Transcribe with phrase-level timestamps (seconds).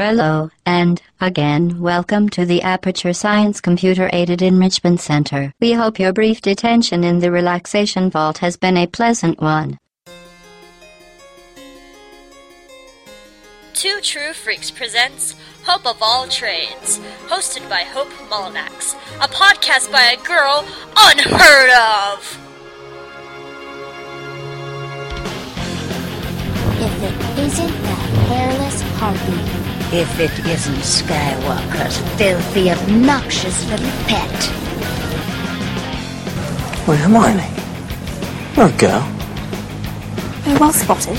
[0.00, 5.52] Hello, and, again, welcome to the Aperture Science Computer Aided Enrichment Center.
[5.60, 9.76] We hope your brief detention in the relaxation vault has been a pleasant one.
[13.74, 15.34] Two True Freaks presents
[15.64, 20.64] Hope of All Trades, hosted by Hope Mullinax, a podcast by a girl
[20.96, 22.38] unheard of.
[26.80, 27.77] If it isn't that hairless harpy.
[29.90, 34.30] If it isn't Skywalker's filthy, obnoxious little pet.
[36.86, 37.48] Wait, Hermione.
[38.54, 39.00] You're a girl.
[40.44, 41.16] Very well spotted.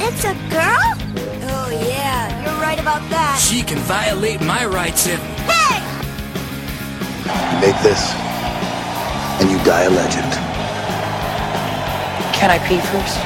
[0.00, 0.94] It's a girl?
[1.46, 3.38] Oh, yeah, you're right about that.
[3.40, 5.20] She can violate my rights if.
[5.46, 5.78] Hey!
[7.54, 8.10] You make this,
[9.40, 10.43] and you die a legend.
[12.34, 13.18] Can I pee first?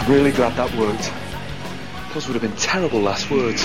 [0.00, 1.12] I'm really glad that worked.
[2.14, 3.62] Those would have been terrible last words.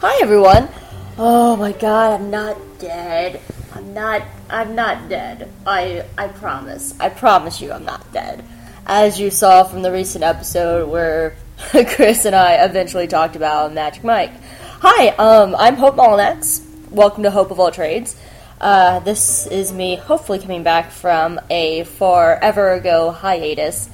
[0.00, 0.68] Hi everyone.
[1.16, 3.40] Oh my god, I'm not dead.
[3.72, 5.48] I'm not I'm not dead.
[5.64, 6.98] I I promise.
[6.98, 8.44] I promise you I'm not dead.
[8.84, 11.36] As you saw from the recent episode where
[11.94, 14.32] Chris and I eventually talked about Magic Mike.
[14.80, 16.73] Hi, um I'm Hope Mullinax.
[16.94, 18.14] Welcome to Hope of All Trades.
[18.60, 23.90] Uh, this is me hopefully coming back from a forever ago hiatus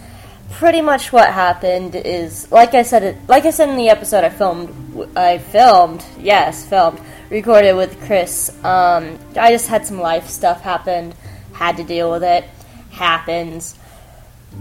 [0.51, 4.28] pretty much what happened is like I said like I said in the episode I
[4.28, 10.61] filmed I filmed yes filmed recorded with Chris um, I just had some life stuff
[10.61, 11.15] happen
[11.55, 12.45] had to deal with it
[12.91, 13.78] happens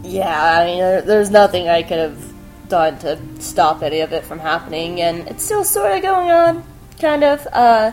[0.01, 2.33] yeah I mean there, there's nothing I could have
[2.69, 6.63] done to stop any of it from happening and it's still sort of going on
[6.99, 7.91] kind of uh,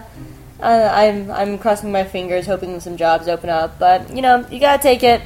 [0.60, 4.58] uh, I'm I'm crossing my fingers hoping some jobs open up but you know you
[4.60, 5.22] gotta take it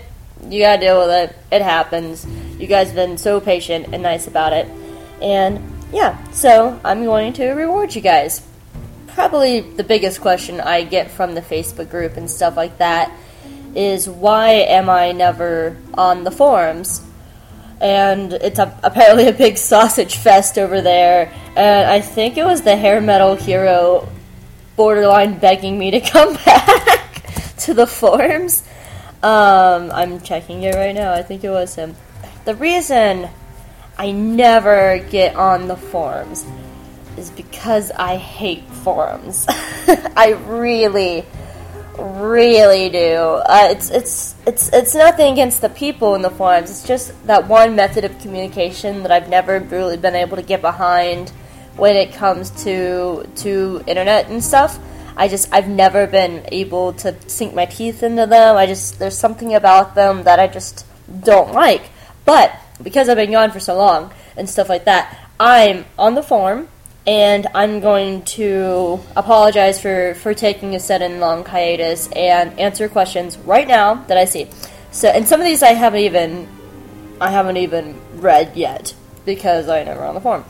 [0.49, 1.37] you gotta deal with it.
[1.53, 2.27] It happens.
[2.59, 4.69] You guys have been so patient and nice about it.
[5.21, 5.61] And
[5.93, 8.47] yeah, so I'm going to reward you guys.
[9.09, 13.13] Probably the biggest question I get from the Facebook group and stuff like that
[13.75, 17.05] is why am I never on the forums?
[17.81, 21.33] And it's a, apparently a big sausage fest over there.
[21.57, 24.09] And I think it was the hair metal hero
[24.81, 27.23] borderline begging me to come back
[27.59, 28.63] to the forums.
[29.23, 31.13] Um, I'm checking it right now.
[31.13, 31.95] I think it was him.
[32.47, 33.29] The reason
[33.99, 36.47] I never get on the forums
[37.19, 39.45] is because I hate forums.
[40.17, 41.27] I really,
[41.99, 43.17] really do.
[43.45, 46.71] Uh, it's it's it's it's nothing against the people in the forums.
[46.71, 50.63] It's just that one method of communication that I've never really been able to get
[50.63, 51.33] behind
[51.77, 54.79] when it comes to to internet and stuff.
[55.17, 58.57] I just I've never been able to sink my teeth into them.
[58.57, 60.87] I just there's something about them that I just
[61.23, 61.83] don't like.
[62.25, 66.23] But because I've been gone for so long and stuff like that, I'm on the
[66.23, 66.69] forum
[67.07, 73.39] and I'm going to apologize for for taking a sudden long hiatus and answer questions
[73.39, 74.49] right now that I see.
[74.91, 76.49] So and some of these I haven't even
[77.21, 78.95] I haven't even read yet
[79.25, 80.45] because I never on the forum.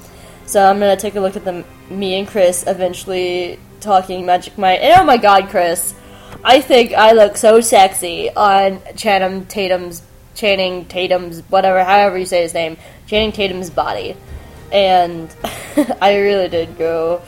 [0.50, 1.64] So I'm gonna take a look at them.
[1.90, 4.80] Me and Chris eventually talking Magic Mike.
[4.82, 5.94] And oh my god, Chris,
[6.42, 10.02] I think I look so sexy on Channing Tatum's
[10.34, 14.16] Channing Tatum's whatever, however you say his name, Channing Tatum's body,
[14.72, 15.32] and
[16.02, 17.18] I really did go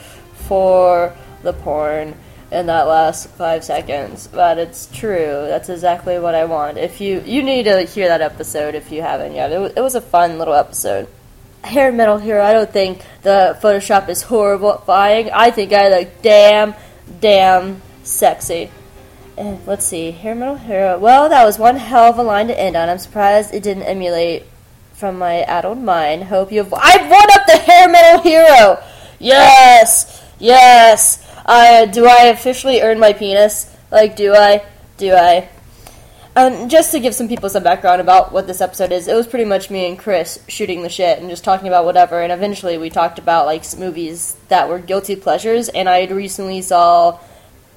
[0.49, 2.15] for the porn
[2.51, 4.27] in that last five seconds.
[4.27, 5.45] But it's true.
[5.47, 6.77] That's exactly what I want.
[6.77, 9.49] If you you need to hear that episode if you haven't yet.
[9.53, 11.07] It it was a fun little episode
[11.63, 12.43] hair metal hero.
[12.43, 15.29] I don't think the Photoshop is horrifying.
[15.31, 16.75] I think I look damn,
[17.19, 18.69] damn sexy.
[19.37, 20.99] And let's see, hair metal hero.
[20.99, 22.89] Well, that was one hell of a line to end on.
[22.89, 24.43] I'm surprised it didn't emulate
[24.93, 26.25] from my addled mind.
[26.25, 26.73] Hope you've.
[26.73, 28.83] I've won up the hair metal hero.
[29.19, 31.27] Yes, yes.
[31.45, 32.05] I do.
[32.05, 33.75] I officially earn my penis.
[33.91, 34.63] Like, do I?
[34.97, 35.49] Do I?
[36.35, 39.27] Um, just to give some people some background about what this episode is, it was
[39.27, 42.21] pretty much me and Chris shooting the shit and just talking about whatever.
[42.21, 45.69] And eventually, we talked about like movies that were guilty pleasures.
[45.69, 47.19] And I had recently saw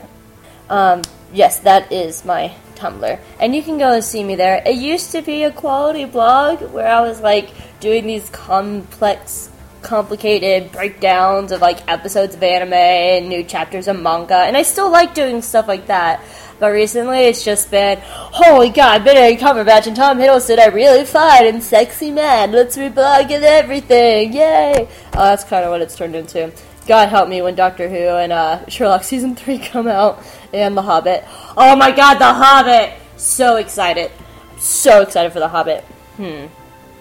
[0.68, 1.02] um,
[1.32, 3.18] yes, that is my Tumblr.
[3.38, 4.62] And you can go and see me there.
[4.64, 7.50] It used to be a quality blog where I was like
[7.80, 9.50] doing these complex
[9.82, 14.90] complicated breakdowns of like episodes of anime and new chapters of manga, and I still
[14.90, 16.22] like doing stuff like that.
[16.58, 21.46] But recently, it's just been, holy god, Benedict Cumberbatch and Tom Hiddleston are really fine
[21.46, 22.52] and sexy man.
[22.52, 24.86] Let's reblog and everything, yay!
[25.14, 26.52] Oh, that's kind of what it's turned into.
[26.86, 30.22] God help me when Doctor Who and uh, Sherlock season three come out,
[30.52, 31.24] and The Hobbit.
[31.56, 32.94] Oh my god, The Hobbit!
[33.16, 34.10] So excited,
[34.58, 35.84] so excited for The Hobbit.
[36.16, 36.46] Hmm.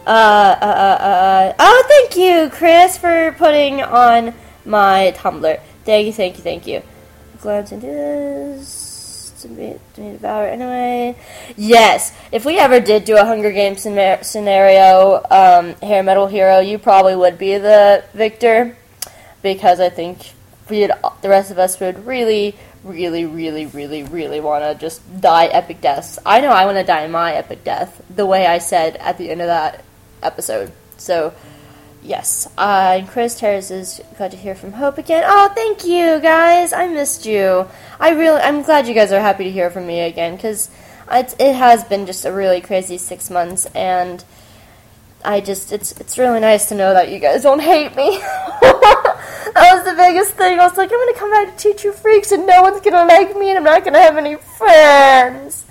[0.05, 4.33] Uh, uh, uh, uh, oh, thank you, Chris, for putting on
[4.65, 5.59] my Tumblr.
[5.85, 6.81] Thank you, thank you, thank you.
[7.41, 9.33] Glance into this.
[9.41, 11.15] To be, to anyway.
[11.55, 16.77] Yes, if we ever did do a Hunger Games scenario, um, Hair Metal Hero, you
[16.77, 18.75] probably would be the victor
[19.41, 20.33] because I think
[20.69, 20.91] we'd,
[21.21, 25.81] the rest of us would really, really, really, really, really want to just die epic
[25.81, 26.19] deaths.
[26.25, 29.29] I know I want to die my epic death the way I said at the
[29.29, 29.83] end of that
[30.21, 30.71] episode.
[30.97, 31.33] So,
[32.03, 32.47] yes.
[32.57, 35.23] Uh, and Chris Terrace is glad to hear from Hope again.
[35.25, 36.73] Oh, thank you, guys.
[36.73, 37.67] I missed you.
[37.99, 40.69] I really, I'm glad you guys are happy to hear from me again because
[41.11, 44.23] it has been just a really crazy six months, and
[45.23, 48.17] I just, it's, it's really nice to know that you guys don't hate me.
[48.61, 50.59] that was the biggest thing.
[50.59, 53.05] I was like, I'm gonna come back to Two True Freaks, and no one's gonna
[53.05, 55.65] like me, and I'm not gonna have any friends.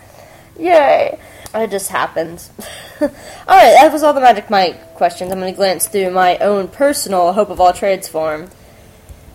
[0.59, 1.19] Yay.
[1.55, 2.51] It just happens.
[3.01, 3.15] Alright,
[3.47, 5.33] that was all the Magic Mike questions.
[5.33, 8.51] I'm to glance through my own personal Hope of All Trades form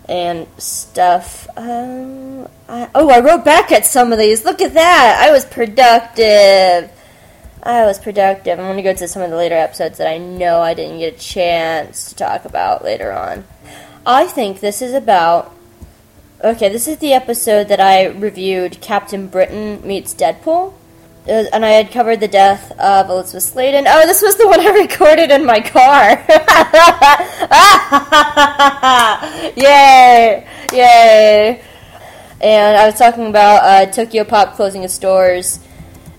[0.08, 1.48] and stuff.
[1.56, 4.44] Um, I, oh, I wrote back at some of these.
[4.44, 5.26] Look at that!
[5.26, 6.90] I was productive.
[7.64, 8.58] I was productive.
[8.58, 10.98] I'm going to go to some of the later episodes that I know I didn't
[10.98, 13.44] get a chance to talk about later on.
[14.06, 15.52] I think this is about.
[16.42, 20.74] Okay, this is the episode that I reviewed Captain Britain meets Deadpool
[21.26, 23.86] uh, and I had covered the death of Elizabeth Sladen.
[23.88, 26.22] Oh, this was the one I recorded in my car.
[29.56, 30.46] yay!
[30.72, 31.62] Yay!
[32.42, 35.60] And I was talking about uh, Tokyo Pop closing its stores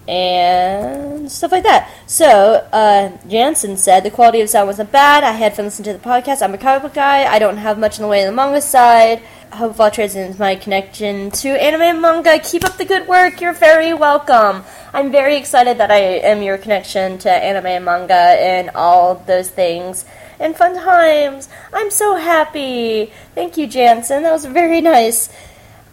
[0.08, 1.92] and stuff like that.
[2.06, 5.24] So, uh, Jansen said the quality of sound wasn't bad.
[5.24, 6.42] I had fun listening to the podcast.
[6.42, 7.26] I'm a comic book guy.
[7.26, 9.22] I don't have much in the way of the manga side.
[9.52, 12.40] I hope Trades is my connection to anime and manga.
[12.40, 13.40] Keep up the good work.
[13.40, 14.64] You're very welcome.
[14.94, 19.50] I'm very excited that I am your connection to anime and manga and all those
[19.50, 20.06] things
[20.40, 21.50] and fun times.
[21.74, 23.12] I'm so happy.
[23.34, 24.24] Thank you, Jansen.
[24.24, 25.30] That was very nice.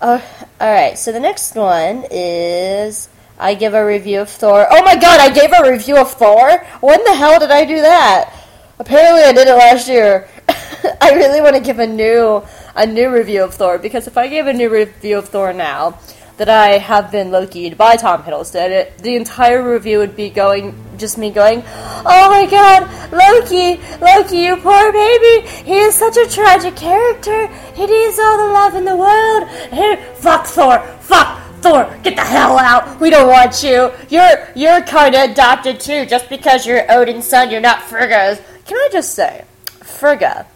[0.01, 0.21] Uh,
[0.61, 3.09] all right, so the next one is
[3.43, 4.69] I give a review of Thor.
[4.71, 6.65] Oh my god, I gave a review of Thor?
[6.81, 8.33] When the hell did I do that?
[8.79, 10.29] Apparently I did it last year.
[11.01, 12.45] I really want to give a new
[12.77, 15.99] a new review of Thor because if I gave a new review of Thor now,
[16.37, 20.75] that I have been Loki'd by Tom Hiddleston, it, the entire review would be going,
[20.97, 26.29] just me going, Oh my god, Loki, Loki, you poor baby, he is such a
[26.31, 29.49] tragic character, he needs all the love in the world,
[30.17, 33.01] fuck Thor, fuck Thor, get the hell out.
[33.01, 33.93] We don't want you.
[34.09, 36.07] You're you're kind of adopted too.
[36.07, 38.41] Just because you're Odin's son, you're not Frigga's.
[38.67, 39.45] Can I just say,
[39.83, 40.47] Frigga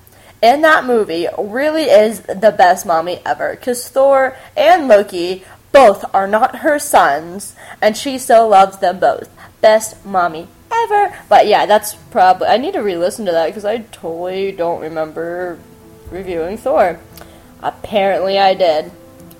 [0.43, 3.55] in that movie really is the best mommy ever.
[3.55, 9.29] Because Thor and Loki both are not her sons, and she still loves them both.
[9.61, 11.17] Best mommy ever.
[11.29, 12.49] But yeah, that's probably.
[12.49, 15.59] I need to re listen to that because I totally don't remember
[16.11, 17.01] reviewing Thor.
[17.63, 18.93] Apparently, I did.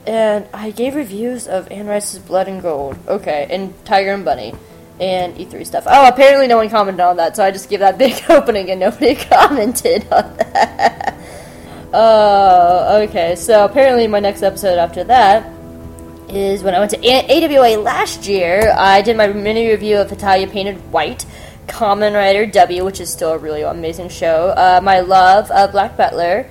[0.07, 2.97] And I gave reviews of Anne Rice's Blood and Gold.
[3.09, 4.55] Okay, and Tiger and Bunny.
[5.01, 5.85] And E3 stuff.
[5.87, 8.81] Oh, apparently no one commented on that, so I just gave that big opening and
[8.81, 11.17] nobody commented on that.
[11.93, 13.37] Oh, uh, okay.
[13.37, 15.51] So apparently my next episode after that
[16.29, 18.73] is when I went to AWA last year.
[18.77, 21.25] I did my mini review of Hetalia Painted White,
[21.69, 24.49] Kamen Rider W, which is still a really amazing show.
[24.51, 26.51] Uh, my love of Black Butler,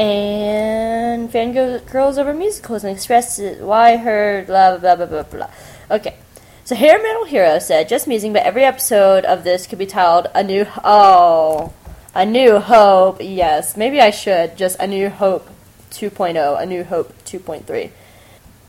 [0.00, 5.50] and Fangirls Over Musicals and expresses why her blah blah blah blah blah.
[5.90, 6.16] Okay.
[6.64, 10.28] So Hair Metal Hero said, just musing, but every episode of this could be titled
[10.34, 11.72] A New Oh
[12.14, 13.18] A New Hope.
[13.20, 14.56] Yes, maybe I should.
[14.56, 15.48] Just A New Hope
[15.90, 17.90] 2.0, A New Hope 2.3.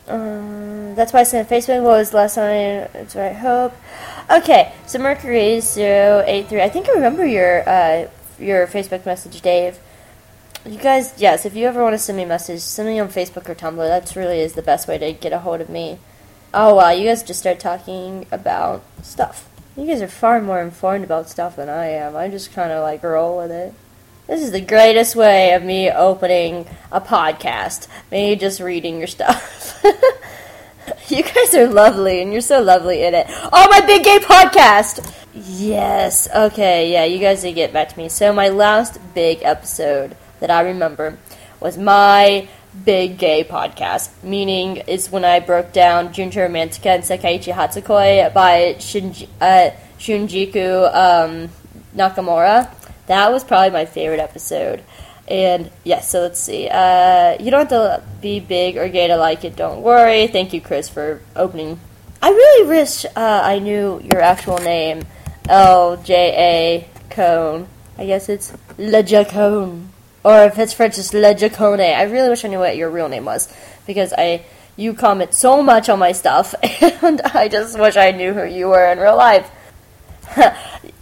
[0.07, 2.89] Um, that's why I said Facebook was last time.
[2.93, 3.35] It's right.
[3.35, 3.73] Hope.
[4.29, 6.61] Okay, so Mercury 083.
[6.61, 9.79] I think I remember your uh, your Facebook message, Dave.
[10.63, 13.07] You guys, yes, if you ever want to send me a message, send me on
[13.07, 13.77] Facebook or Tumblr.
[13.77, 15.97] That's really is the best way to get a hold of me.
[16.53, 19.49] Oh wow, you guys just start talking about stuff.
[19.75, 22.15] You guys are far more informed about stuff than I am.
[22.15, 23.73] I just kind of like roll with it.
[24.27, 27.87] This is the greatest way of me opening a podcast.
[28.11, 29.83] Me just reading your stuff.
[31.09, 33.25] you guys are lovely, and you're so lovely in it.
[33.29, 35.11] Oh, my big gay podcast!
[35.33, 36.29] Yes.
[36.35, 36.91] Okay.
[36.91, 37.05] Yeah.
[37.05, 38.09] You guys did get back to me.
[38.09, 41.17] So my last big episode that I remember
[41.61, 42.49] was my
[42.85, 44.09] big gay podcast.
[44.23, 50.93] Meaning is when I broke down Junjou Romantica and Sekaiichi Hatsukoi by Shinji, uh, Shungiku
[50.93, 51.49] um,
[51.95, 52.69] Nakamura.
[53.07, 54.83] That was probably my favorite episode.
[55.27, 56.67] And yes, so let's see.
[56.69, 59.55] Uh, you don't have to be big or gay to like it.
[59.55, 60.27] Don't worry.
[60.27, 61.79] Thank you, Chris, for opening.
[62.21, 65.03] I really wish uh, I knew your actual name.
[65.49, 67.67] L J A Cone.
[67.97, 69.87] I guess it's Le Jacone.
[70.23, 71.93] Or if it's French, it's.
[71.93, 73.51] I really wish I knew what your real name was
[73.87, 74.45] because I
[74.77, 76.55] you comment so much on my stuff,
[77.03, 79.49] and I just wish I knew who you were in real life.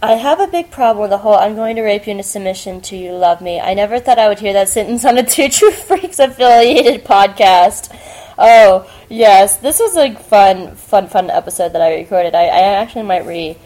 [0.02, 2.80] I have a big problem with the whole I'm going to rape you into submission
[2.82, 3.60] to you love me.
[3.60, 7.96] I never thought I would hear that sentence on a Two True Freaks affiliated podcast.
[8.36, 9.58] Oh, yes.
[9.58, 12.34] This was a fun, fun, fun episode that I recorded.
[12.34, 13.56] I, I actually might re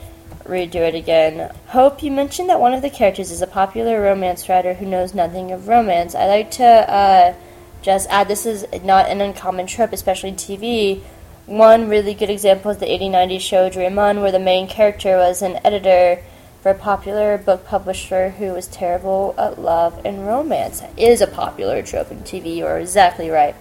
[0.44, 1.50] redo it again.
[1.68, 5.14] Hope you mentioned that one of the characters is a popular romance writer who knows
[5.14, 6.14] nothing of romance.
[6.14, 7.34] I'd like to uh,
[7.82, 11.02] just add this is not an uncommon trope, especially in TV.
[11.46, 15.42] One really good example is the 8090 show Dream On, where the main character was
[15.42, 16.22] an editor
[16.62, 20.82] for a popular book publisher who was terrible at love and romance.
[20.96, 23.54] It is a popular trope in TV, you are exactly right.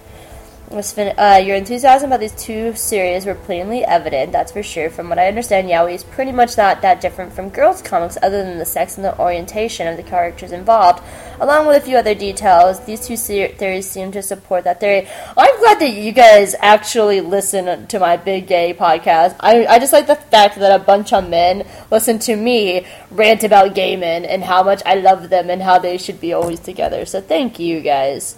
[0.70, 4.90] Uh, your enthusiasm about these two series were plainly evident, that's for sure.
[4.90, 8.42] From what I understand, Yaoi is pretty much not that different from girls' comics, other
[8.42, 11.04] than the sex and the orientation of the characters involved.
[11.38, 15.06] Along with a few other details, these two ser- theories seem to support that theory.
[15.36, 19.36] I'm glad that you guys actually listen to my big gay podcast.
[19.38, 23.44] I, I just like the fact that a bunch of men listen to me rant
[23.44, 26.58] about gay men and how much I love them and how they should be always
[26.58, 27.04] together.
[27.04, 28.36] So thank you guys.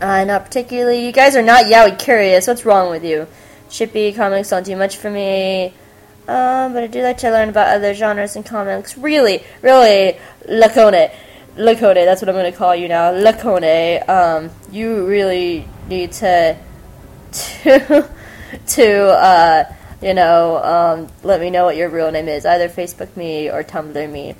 [0.00, 1.04] Uh, not particularly.
[1.06, 2.46] You guys are not yaoi curious.
[2.46, 3.26] What's wrong with you?
[3.68, 5.74] Shippy comics don't do much for me.
[6.26, 8.96] Um, but I do like to learn about other genres and comics.
[8.96, 11.12] Really, really, Lacone.
[11.56, 13.12] Lacone, that's what I'm going to call you now.
[13.12, 14.08] Lacone.
[14.08, 16.56] Um, you really need to,
[17.32, 18.10] to,
[18.66, 22.46] to, uh, you know, um, let me know what your real name is.
[22.46, 24.34] Either Facebook me or Tumblr me.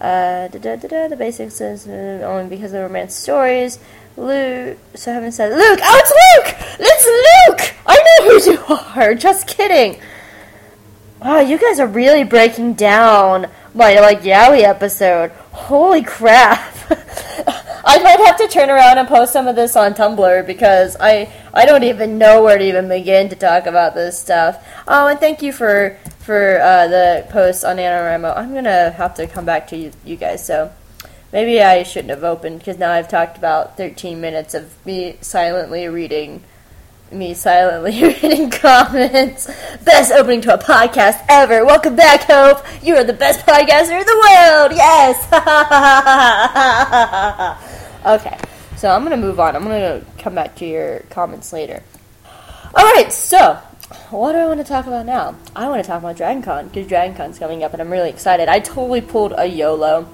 [0.00, 3.78] Uh, da, da, da, the basics is uh, only because of romance stories.
[4.16, 4.78] Luke.
[4.94, 5.80] So I haven't said Luke.
[5.82, 6.12] Oh, it's
[6.46, 6.76] Luke.
[6.80, 7.74] It's Luke.
[7.86, 9.14] I know who you are.
[9.14, 10.00] Just kidding.
[11.20, 15.30] Wow, you guys are really breaking down my like yaoi episode.
[15.52, 16.74] Holy crap.
[17.86, 21.32] I might have to turn around and post some of this on Tumblr because I
[21.52, 24.64] I don't even know where to even begin to talk about this stuff.
[24.88, 28.36] Oh, and thank you for for uh, the post on NaNoWriMo.
[28.36, 30.44] I'm gonna have to come back to you, you guys.
[30.44, 30.72] So
[31.34, 35.88] maybe I shouldn't have opened because now I've talked about 13 minutes of me silently
[35.88, 36.44] reading
[37.10, 39.46] me silently reading comments.
[39.84, 41.64] Best opening to a podcast ever.
[41.64, 42.64] Welcome back, Hope.
[42.82, 44.72] You are the best podcaster in the world.
[44.74, 45.26] Yes.
[48.06, 48.38] okay,
[48.76, 49.56] so I'm gonna move on.
[49.56, 51.82] I'm gonna come back to your comments later.
[52.76, 53.54] All right, so
[54.10, 55.36] what do I want to talk about now?
[55.54, 58.48] I want to talk about DragonCon because Dragon Con's coming up, and I'm really excited.
[58.48, 60.08] I totally pulled a YOLO,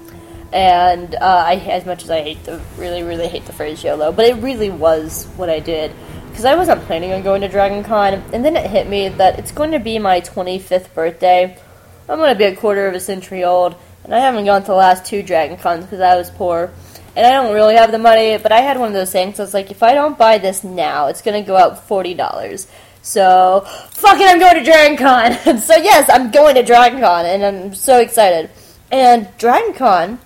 [0.53, 4.11] and uh, I, as much as I hate the really, really hate the phrase YOLO,
[4.11, 5.91] but it really was what I did
[6.31, 9.37] because I wasn't planning on going to Dragon Con, and then it hit me that
[9.37, 11.57] it's going to be my 25th birthday.
[12.07, 14.67] I'm going to be a quarter of a century old, and I haven't gone to
[14.67, 16.71] the last two Dragon Cons because I was poor.
[17.15, 19.39] And I don't really have the money, but I had one of those things.
[19.39, 22.67] I was like, if I don't buy this now, it's going to go up $40.
[23.01, 25.57] So, fuck it, I'm going to Dragon Con.
[25.59, 28.49] so, yes, I'm going to Dragon Con, and I'm so excited.
[28.89, 30.19] And Dragon Con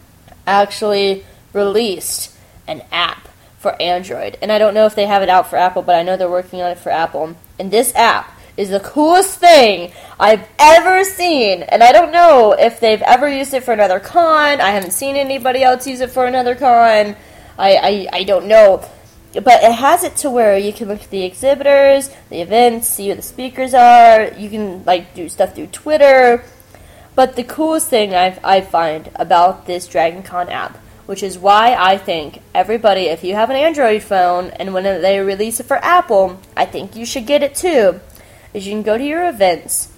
[0.48, 2.36] actually released
[2.68, 3.28] an app
[3.60, 4.38] for Android.
[4.42, 6.30] And I don't know if they have it out for Apple, but I know they're
[6.30, 7.36] working on it for Apple.
[7.58, 11.64] And this app is the coolest thing I've ever seen.
[11.64, 14.62] And I don't know if they've ever used it for another con.
[14.62, 17.16] I haven't seen anybody else use it for another con.
[17.58, 18.88] I, I, I don't know.
[19.34, 23.10] But it has it to where you can look at the exhibitors, the events, see
[23.10, 24.32] who the speakers are.
[24.38, 26.44] You can like do stuff through Twitter.
[27.16, 31.76] But the coolest thing I I find about this Dragon Con app which is why
[31.78, 35.78] I think everybody, if you have an Android phone and when they release it for
[35.78, 38.00] Apple, I think you should get it too.
[38.54, 39.92] Is you can go to your events,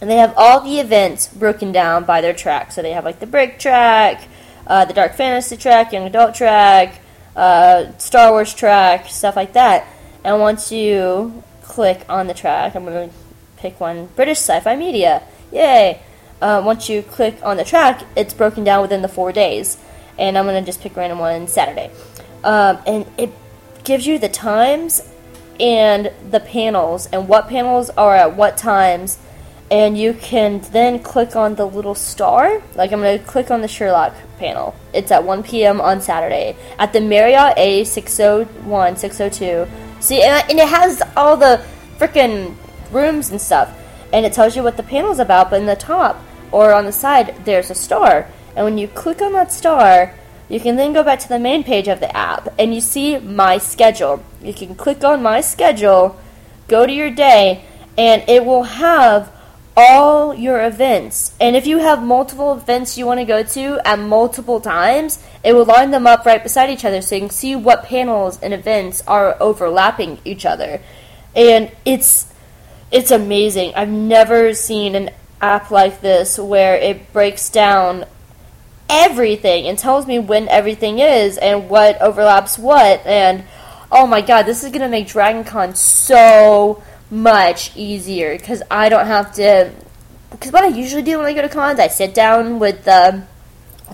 [0.00, 2.70] and they have all the events broken down by their track.
[2.70, 4.28] So they have like the break track,
[4.66, 7.00] uh, the dark fantasy track, young adult track,
[7.34, 9.86] uh, Star Wars track, stuff like that.
[10.22, 13.14] And once you click on the track, I'm going to
[13.56, 15.22] pick one British Sci-Fi Media.
[15.50, 16.02] Yay!
[16.40, 19.78] Uh, once you click on the track, it's broken down within the four days
[20.18, 21.90] and I'm gonna just pick random one Saturday.
[22.44, 23.32] Um, and it
[23.84, 25.08] gives you the times
[25.58, 29.18] and the panels and what panels are at what times
[29.70, 32.62] and you can then click on the little star.
[32.74, 34.76] Like I'm going to click on the Sherlock panel.
[34.92, 35.80] It's at 1 p.m.
[35.80, 39.66] on Saturday at the Marriott A601 602.
[40.00, 41.64] See, and, and it has all the
[41.98, 42.54] freaking
[42.92, 43.76] rooms and stuff,
[44.12, 45.50] and it tells you what the panel's about.
[45.50, 46.22] But in the top
[46.52, 50.14] or on the side, there's a star, and when you click on that star.
[50.48, 53.18] You can then go back to the main page of the app and you see
[53.18, 54.22] my schedule.
[54.40, 56.16] You can click on my schedule,
[56.68, 57.64] go to your day,
[57.98, 59.32] and it will have
[59.76, 61.34] all your events.
[61.40, 65.52] And if you have multiple events you want to go to at multiple times, it
[65.52, 68.54] will line them up right beside each other so you can see what panels and
[68.54, 70.80] events are overlapping each other.
[71.34, 72.32] And it's
[72.92, 73.74] it's amazing.
[73.74, 78.04] I've never seen an app like this where it breaks down
[78.88, 83.44] everything and tells me when everything is and what overlaps what and
[83.90, 88.88] oh my god, this is going to make Dragon Con so much easier because I
[88.88, 89.72] don't have to.
[90.30, 93.22] Because what I usually do when I go to cons, I sit down with the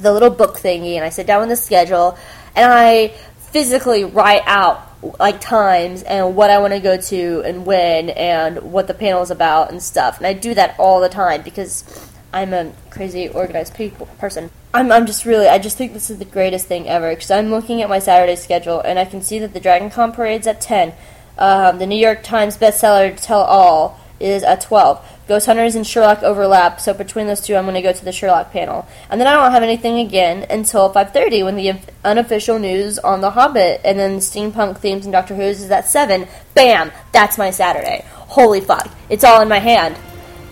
[0.01, 2.17] the little book thingy and I sit down with the schedule
[2.57, 3.09] and I
[3.51, 8.59] physically write out like times and what I want to go to and when and
[8.73, 10.19] what the panel is about and stuff.
[10.19, 11.85] And I do that all the time because
[12.33, 14.51] I'm a crazy organized people person.
[14.73, 17.51] I'm, I'm just really, I just think this is the greatest thing ever because I'm
[17.51, 20.61] looking at my Saturday schedule and I can see that the Dragon Con parade's at
[20.61, 20.95] 10.
[21.37, 25.12] Um, the New York Times bestseller Tell All is at 12.
[25.29, 28.13] Ghost Hunters and Sherlock overlap, so between those two, I'm going to go to the
[28.13, 28.87] Sherlock panel.
[29.09, 31.75] And then I don't have anything again until 5.30 when the
[32.05, 36.27] unofficial news on The Hobbit and then steampunk themes and Doctor Who's is at 7.
[36.55, 36.91] Bam!
[37.13, 38.05] That's my Saturday.
[38.07, 38.91] Holy fuck.
[39.09, 39.97] It's all in my hand.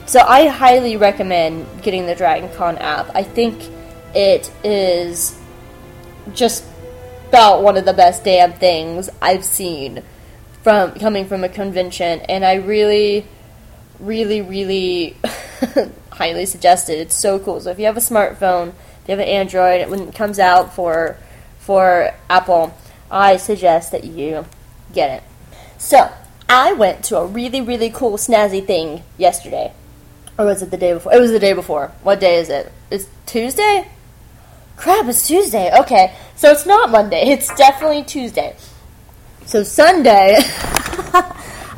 [0.07, 3.11] So I highly recommend getting the Dragon Con app.
[3.15, 3.63] I think
[4.15, 5.39] it is
[6.35, 6.65] just
[7.29, 10.03] about one of the best damn things I've seen
[10.63, 13.27] from coming from a convention, and I really,
[14.01, 15.17] really, really
[16.11, 16.99] highly suggested.
[16.99, 17.61] It's so cool.
[17.61, 20.75] So if you have a smartphone, if you have an Android, when it comes out
[20.75, 21.17] for
[21.59, 22.75] for Apple,
[23.11, 24.47] I suggest that you
[24.93, 25.23] get it.
[25.79, 26.11] So
[26.49, 29.73] I went to a really, really cool snazzy thing yesterday.
[30.39, 31.15] Or was it the day before?
[31.15, 31.93] It was the day before.
[32.03, 32.73] What day is it?
[32.91, 33.89] It's Tuesday?
[34.77, 35.71] Crap, it's Tuesday.
[35.81, 37.29] Okay, so it's not Monday.
[37.29, 38.57] It's definitely Tuesday.
[39.45, 40.39] So Sunday,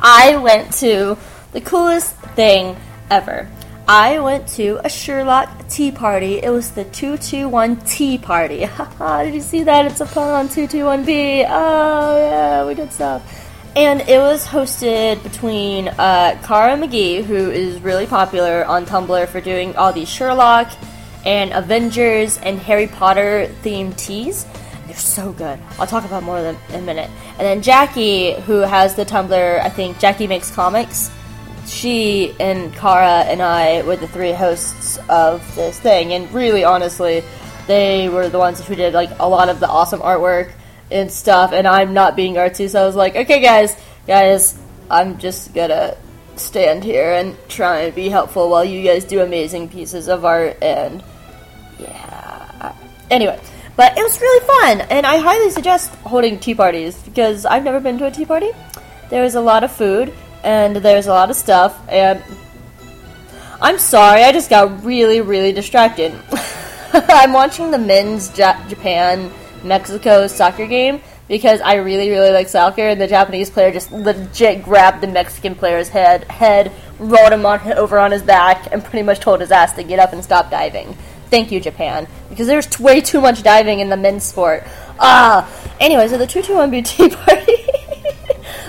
[0.01, 1.17] I went to
[1.53, 2.75] the coolest thing
[3.09, 3.47] ever.
[3.87, 6.41] I went to a Sherlock tea party.
[6.41, 8.67] It was the 221 tea party.
[8.99, 9.85] did you see that?
[9.85, 11.45] It's a pun on 221B.
[11.49, 13.21] Oh, yeah, we did stuff.
[13.75, 19.41] And it was hosted between uh, Cara McGee, who is really popular on Tumblr for
[19.41, 20.71] doing all these Sherlock
[21.25, 24.45] and Avengers and Harry Potter themed teas.
[24.85, 25.59] They're so good.
[25.79, 27.09] I'll talk about more of them in a minute.
[27.31, 31.09] And then Jackie, who has the Tumblr, I think Jackie Makes Comics.
[31.65, 37.23] She and Cara and I were the three hosts of this thing, and really, honestly,
[37.67, 40.51] they were the ones who did like a lot of the awesome artwork
[40.91, 41.53] and stuff.
[41.53, 45.95] And I'm not being artsy, so I was like, okay, guys, guys, I'm just gonna
[46.35, 50.61] stand here and try and be helpful while you guys do amazing pieces of art.
[50.61, 51.03] And
[51.79, 52.75] yeah,
[53.09, 53.39] anyway.
[53.75, 57.79] But it was really fun, and I highly suggest holding tea parties because I've never
[57.79, 58.51] been to a tea party.
[59.09, 62.21] There was a lot of food, and there's a lot of stuff, and
[63.61, 66.13] I'm sorry, I just got really, really distracted.
[66.93, 69.31] I'm watching the men's ja- Japan
[69.63, 74.63] Mexico soccer game because I really, really like soccer, and the Japanese player just legit
[74.63, 79.03] grabbed the Mexican player's head, head, rolled him on over on his back, and pretty
[79.03, 80.95] much told his ass to get up and stop diving.
[81.29, 84.63] Thank you, Japan, because there's way too much diving in the men's sport.
[84.99, 87.62] Ah, anyway, so the 221 BT party.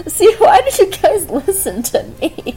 [0.08, 2.54] See, why did you guys listen to me?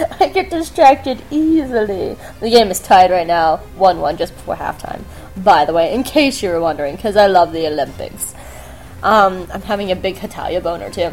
[0.20, 2.16] I get distracted easily.
[2.40, 5.02] The game is tied right now, 1 1 just before halftime.
[5.36, 8.34] By the way, in case you were wondering, because I love the Olympics.
[9.02, 11.12] Um, I'm having a big Hetalia boner too.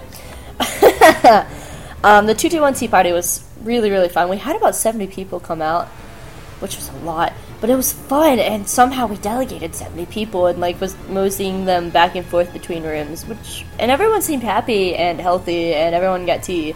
[2.04, 4.30] um, the 221 Tea Party was really, really fun.
[4.30, 5.88] We had about 70 people come out,
[6.60, 7.34] which was a lot.
[7.60, 11.90] But it was fun, and somehow we delegated 70 people and like was moseying them
[11.90, 16.44] back and forth between rooms, which and everyone seemed happy and healthy, and everyone got
[16.44, 16.76] tea.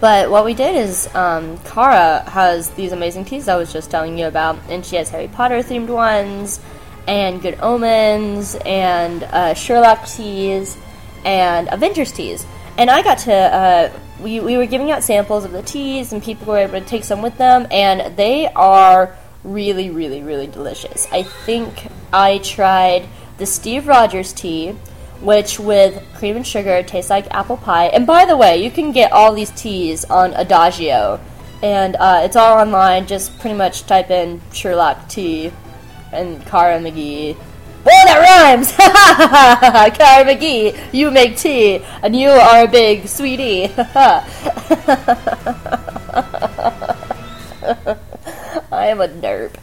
[0.00, 4.18] But what we did is, um, Cara has these amazing teas I was just telling
[4.18, 6.60] you about, and she has Harry Potter themed ones,
[7.06, 10.76] and Good Omens, and uh, Sherlock teas,
[11.24, 12.46] and Avengers teas.
[12.76, 16.22] And I got to, uh, we, we were giving out samples of the teas, and
[16.22, 21.06] people were able to take some with them, and they are really, really, really delicious.
[21.12, 23.06] I think I tried
[23.38, 24.74] the Steve Rogers tea,
[25.20, 27.86] which with cream and sugar tastes like apple pie.
[27.86, 31.20] And by the way, you can get all these teas on Adagio.
[31.62, 33.06] and uh, it's all online.
[33.06, 35.52] Just pretty much type in Sherlock tea
[36.12, 37.36] and Cara McGee.
[37.84, 38.72] Well, that rhymes!
[39.98, 43.68] Cara McGee, you make tea, and you are a big sweetie.
[48.84, 49.54] I am a derp.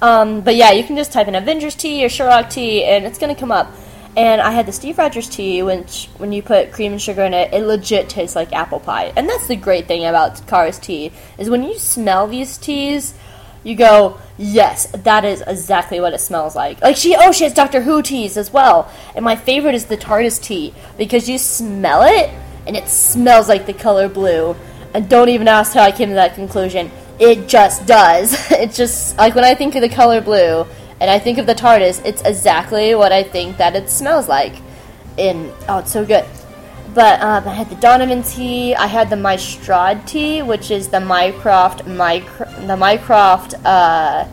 [0.00, 3.18] Um, but yeah, you can just type in Avengers tea or Sherlock tea, and it's
[3.18, 3.70] gonna come up.
[4.16, 7.34] And I had the Steve Rogers tea, which when you put cream and sugar in
[7.34, 9.12] it, it legit tastes like apple pie.
[9.16, 13.14] And that's the great thing about Cara's tea is when you smell these teas,
[13.62, 16.80] you go, yes, that is exactly what it smells like.
[16.82, 18.90] Like she, oh, she has Doctor Who teas as well.
[19.14, 22.28] And my favorite is the TARDIS tea because you smell it
[22.66, 24.56] and it smells like the color blue.
[24.92, 26.90] And don't even ask how I came to that conclusion.
[27.22, 28.50] It just does.
[28.50, 30.66] It's just like when I think of the color blue
[31.00, 34.54] and I think of the TARDIS, it's exactly what I think that it smells like.
[35.16, 36.24] And oh, it's so good.
[36.94, 38.74] But um, I had the Donovan tea.
[38.74, 44.26] I had the Mystrade tea, which is the Mycroft Mycro- the Mycroft uh,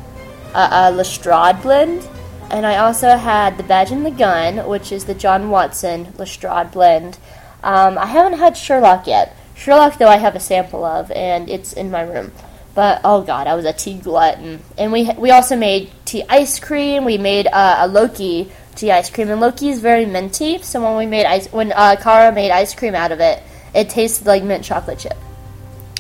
[0.56, 2.10] uh, uh, Lestrade blend.
[2.50, 6.72] And I also had the Badge and the Gun, which is the John Watson Lestrade
[6.72, 7.20] blend.
[7.62, 9.36] Um, I haven't had Sherlock yet.
[9.54, 12.32] Sherlock, though, I have a sample of, and it's in my room.
[12.76, 14.62] But oh god, I was a tea glutton.
[14.78, 17.06] And we we also made tea ice cream.
[17.06, 20.62] We made uh, a Loki tea ice cream, and Loki is very minty.
[20.62, 23.90] So when we made ice, when uh, Cara made ice cream out of it, it
[23.90, 25.18] tasted like mint chocolate chip.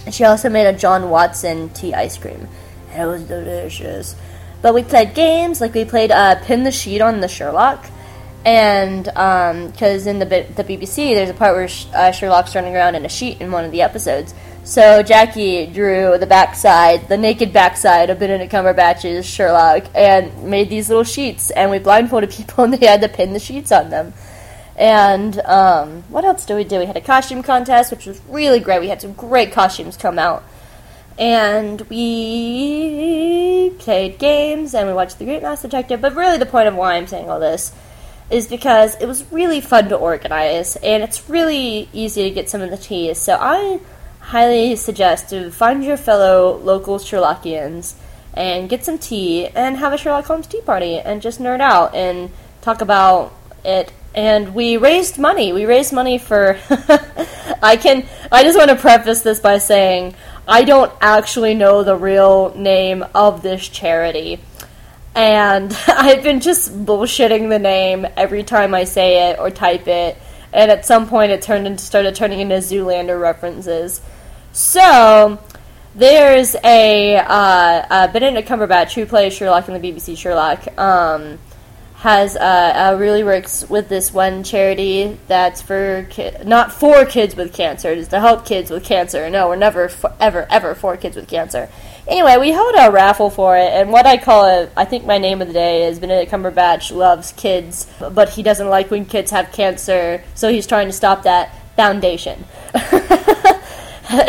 [0.06, 2.48] And she also made a John Watson tea ice cream,
[2.92, 4.16] and it was delicious.
[4.62, 7.86] But we played games, like we played uh, pin the sheet on the Sherlock,
[8.46, 12.96] and because um, in the the BBC there's a part where uh, Sherlock's running around
[12.96, 14.34] in a sheet in one of the episodes.
[14.64, 20.90] So Jackie drew the backside, the naked backside of Benedict Cumberbatch's Sherlock, and made these
[20.90, 21.50] little sheets.
[21.52, 24.14] And we blindfolded people, and they had to pin the sheets on them.
[24.76, 26.80] And um, what else did we do?
[26.80, 28.80] We had a costume contest, which was really great.
[28.80, 30.44] We had some great costumes come out,
[31.18, 36.00] and we played games and we watched The Great Mouse Detective.
[36.00, 37.74] But really, the point of why I'm saying all this
[38.30, 42.62] is because it was really fun to organize, and it's really easy to get some
[42.62, 43.18] of the teas.
[43.18, 43.82] So I
[44.20, 47.96] highly suggest to find your fellow local Sherlockians
[48.34, 51.96] and get some tea and have a Sherlock Holmes tea party and just nerd out
[51.96, 53.34] and talk about
[53.66, 53.92] it.
[54.16, 55.54] And we raised money.
[55.54, 56.58] We raised money for.
[57.62, 58.06] I can.
[58.32, 60.16] I just want to preface this by saying
[60.48, 64.40] I don't actually know the real name of this charity.
[65.14, 70.18] And I've been just bullshitting the name every time I say it or type it.
[70.52, 74.02] And at some point, it turned into started turning into Zoolander references.
[74.52, 75.40] So
[75.96, 80.78] there's a, uh, uh, Benedict Cumberbatch who plays Sherlock in the BBC Sherlock.
[80.78, 81.40] Um,
[82.00, 87.36] has uh, uh, really works with this one charity that's for ki- not for kids
[87.36, 87.90] with cancer.
[87.92, 89.30] It's to help kids with cancer.
[89.30, 91.68] No, we're never for, ever ever for kids with cancer.
[92.08, 95.18] Anyway, we held a raffle for it, and what I call it, I think my
[95.18, 99.32] name of the day is Benedict Cumberbatch loves kids, but he doesn't like when kids
[99.32, 102.46] have cancer, so he's trying to stop that foundation.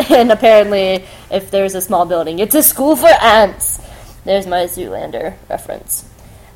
[0.09, 3.79] and apparently, if there's a small building, it's a school for ants.
[4.25, 6.10] There's my Zoolander reference.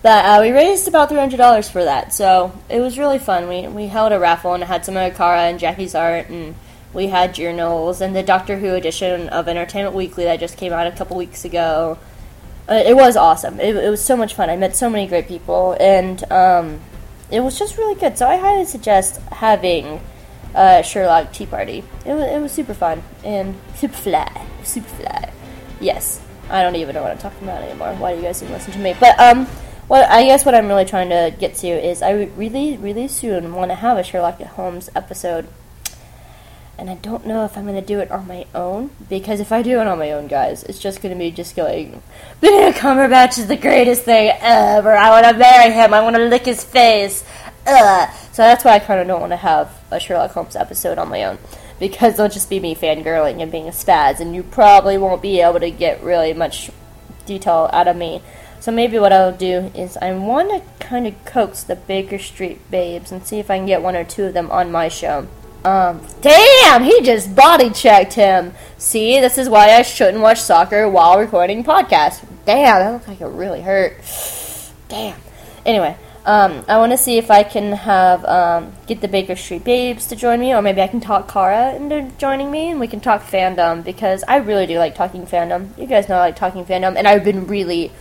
[0.06, 3.50] But uh, we raised about three hundred dollars for that, so it was really fun.
[3.50, 6.54] We we held a raffle and had some of Cara and Jackie's art, and
[6.94, 10.86] we had journals and the Doctor Who edition of Entertainment Weekly that just came out
[10.86, 11.98] a couple weeks ago.
[12.70, 13.60] Uh, it was awesome.
[13.60, 14.48] It, it, was so much fun.
[14.48, 16.82] I met so many great people, and um,
[17.32, 18.16] it was just really good.
[18.16, 20.00] So I highly suggest having
[20.54, 21.84] uh, Sherlock Tea Party.
[22.06, 25.34] It was, it was super fun and super fly, super fly.
[25.82, 27.96] Yes, I don't even know what I'm talking about anymore.
[27.96, 28.96] Why do you guys even listen to me?
[29.00, 29.48] But um,
[29.88, 33.54] what I guess what I'm really trying to get to is I really, really soon
[33.54, 35.48] want to have a Sherlock Holmes episode.
[36.78, 39.54] And I don't know if I'm going to do it on my own, because if
[39.54, 42.02] I do it on my own, guys, it's just going to be just going,
[42.42, 44.94] Benedict Cumberbatch is the greatest thing ever.
[44.94, 45.94] I want to marry him.
[45.94, 47.24] I want to lick his face.
[47.66, 48.10] Ugh.
[48.34, 51.08] So that's why I kind of don't want to have a Sherlock Holmes episode on
[51.08, 51.38] my own.
[51.80, 55.40] Because it'll just be me fangirling and being a spaz, and you probably won't be
[55.40, 56.72] able to get really much
[57.26, 58.22] detail out of me.
[58.66, 62.60] So maybe what I'll do is I want to kind of coax the Baker Street
[62.72, 65.28] babes and see if I can get one or two of them on my show.
[65.64, 68.54] Um, damn, he just body checked him.
[68.80, 72.26] See, this is why I shouldn't watch soccer while recording podcasts.
[72.46, 74.02] Damn, that looks like it really hurt.
[74.90, 75.20] Damn.
[75.64, 79.64] Anyway, um, I want to see if I can have um, get the Baker Street
[79.64, 82.88] Babes to join me, or maybe I can talk Cara into joining me, and we
[82.88, 85.78] can talk fandom because I really do like talking fandom.
[85.78, 87.92] You guys know I like talking fandom, and I've been really,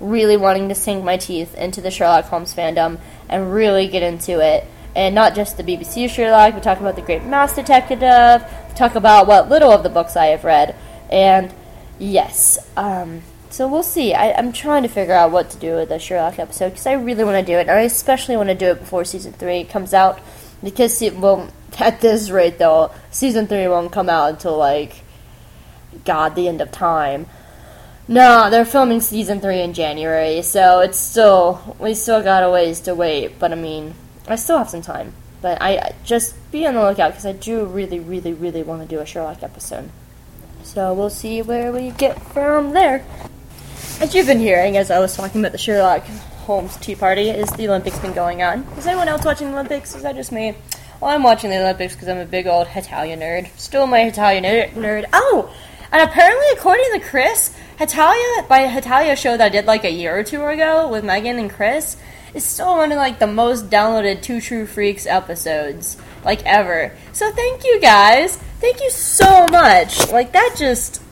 [0.00, 4.40] really wanting to sink my teeth into the Sherlock Holmes fandom and really get into
[4.40, 6.54] it, and not just the BBC Sherlock.
[6.54, 8.00] We talk about the Great Mouse Detective,
[8.74, 10.74] talk about what little of the books I have read,
[11.10, 11.52] and
[11.98, 12.58] yes.
[12.76, 14.14] Um, so we'll see.
[14.14, 16.92] I, I'm trying to figure out what to do with the Sherlock episode because I
[16.92, 17.62] really want to do it.
[17.62, 20.20] And I especially want to do it before season three comes out
[20.62, 21.50] because it will.
[21.78, 25.02] At this rate, though, season three won't come out until like
[26.04, 27.26] God, the end of time.
[28.08, 32.80] No, they're filming season three in January, so it's still we still got a ways
[32.80, 33.38] to wait.
[33.38, 33.94] But I mean,
[34.26, 35.12] I still have some time.
[35.42, 38.88] But I just be on the lookout because I do really, really, really want to
[38.88, 39.90] do a Sherlock episode.
[40.62, 43.04] So we'll see where we get from there.
[44.00, 46.02] As you've been hearing, as I was talking about the Sherlock
[46.44, 48.64] Holmes Tea Party, is the Olympics been going on?
[48.76, 49.94] Is anyone else watching the Olympics?
[49.94, 50.54] Is that just me?
[51.00, 53.48] Well, I'm watching the Olympics because I'm a big old Hetalia nerd.
[53.58, 55.06] Still my Hetalia ner- nerd.
[55.14, 55.54] Oh,
[55.92, 60.18] and apparently, according to Chris, Hetalia by Hetalia show that I did like a year
[60.18, 61.96] or two ago with Megan and Chris
[62.34, 66.92] is still one of like the most downloaded Two True Freaks episodes like ever.
[67.12, 68.36] So thank you guys.
[68.60, 70.10] Thank you so much.
[70.10, 71.02] Like that just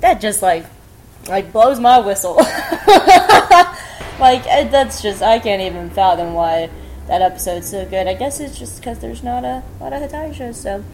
[0.00, 0.64] that just like
[1.28, 2.36] like blows my whistle.
[4.18, 6.70] like that's just I can't even fathom why
[7.06, 8.06] that episode's so good.
[8.06, 10.60] I guess it's just because there's not a lot of Hetalia shows.
[10.60, 10.84] So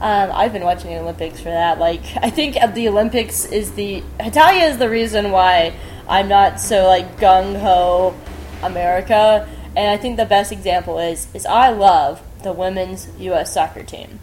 [0.00, 1.78] um, I've been watching the Olympics for that.
[1.78, 5.74] Like I think the Olympics is the Hetalia is the reason why
[6.08, 8.14] I'm not so like gung ho
[8.62, 9.48] America.
[9.74, 13.54] And I think the best example is is I love the women's U.S.
[13.54, 14.20] soccer team.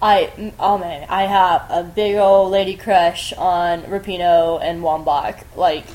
[0.00, 5.42] I oh man, I have a big old lady crush on Rapinoe and Wambach.
[5.56, 5.86] Like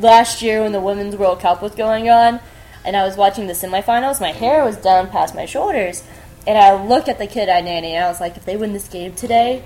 [0.00, 2.40] last year when the Women's World Cup was going on,
[2.84, 6.04] and I was watching the semifinals, my hair was down past my shoulders,
[6.46, 8.72] and I looked at the kid I nanny, and I was like, if they win
[8.72, 9.62] this game today,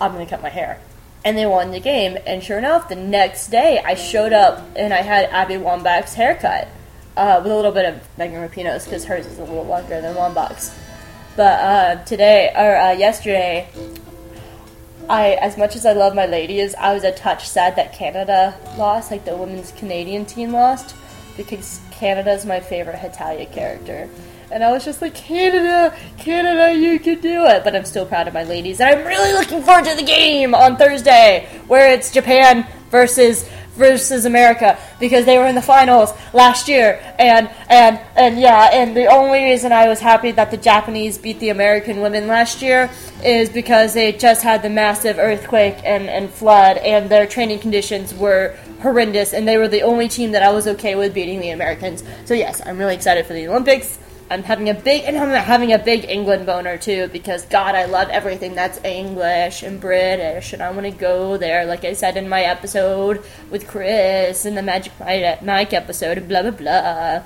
[0.00, 0.80] I'm gonna cut my hair.
[1.24, 4.94] And they won the game, and sure enough, the next day I showed up and
[4.94, 6.68] I had Abby Wambach's haircut
[7.16, 10.14] uh, with a little bit of Megan Rapinoe's because hers is a little longer than
[10.14, 10.74] Wambach's.
[11.36, 13.68] But uh, today or uh, yesterday,
[15.08, 18.56] I as much as I love my ladies, I was a touch sad that Canada
[18.76, 20.94] lost, like the women's Canadian team lost,
[21.36, 24.08] because Canada's my favorite Hetalia character.
[24.50, 27.64] And I was just like, Canada, Canada, you can do it.
[27.64, 28.80] But I'm still proud of my ladies.
[28.80, 34.24] And I'm really looking forward to the game on Thursday, where it's Japan versus versus
[34.24, 39.06] America because they were in the finals last year and and and yeah and the
[39.06, 42.90] only reason I was happy that the Japanese beat the American women last year
[43.24, 48.12] is because they just had the massive earthquake and, and flood and their training conditions
[48.12, 51.50] were horrendous and they were the only team that I was okay with beating the
[51.50, 55.30] Americans so yes I'm really excited for the Olympics I'm having a big and I'm
[55.30, 60.52] having a big England boner too because God, I love everything that's English and British,
[60.52, 61.64] and I want to go there.
[61.64, 66.50] Like I said in my episode with Chris in the Magic Mike episode, blah blah
[66.50, 67.22] blah.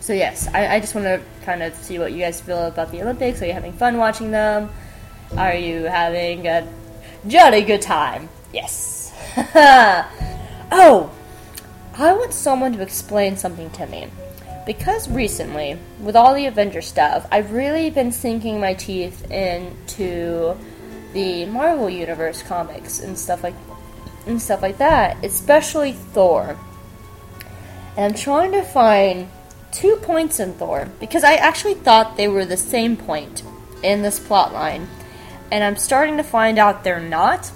[0.00, 2.92] So yes, I, I just want to kind of see what you guys feel about
[2.92, 3.40] the Olympics.
[3.40, 4.70] Are you having fun watching them?
[5.36, 6.68] Are you having a
[7.26, 8.28] jolly good time?
[8.52, 9.12] Yes.
[10.70, 11.10] oh,
[11.98, 14.08] I want someone to explain something to me
[14.66, 20.56] because recently, with all the Avenger stuff, I've really been sinking my teeth into
[21.12, 23.54] the Marvel Universe comics and stuff like
[24.26, 26.58] and stuff like that, especially Thor.
[27.96, 29.28] And I'm trying to find
[29.70, 33.44] two points in Thor because I actually thought they were the same point
[33.84, 34.88] in this plot line,
[35.52, 37.52] and I'm starting to find out they're not.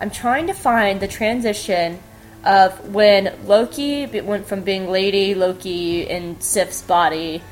[0.00, 2.00] I'm trying to find the transition
[2.44, 7.42] of when Loki went from being Lady Loki in Sif's body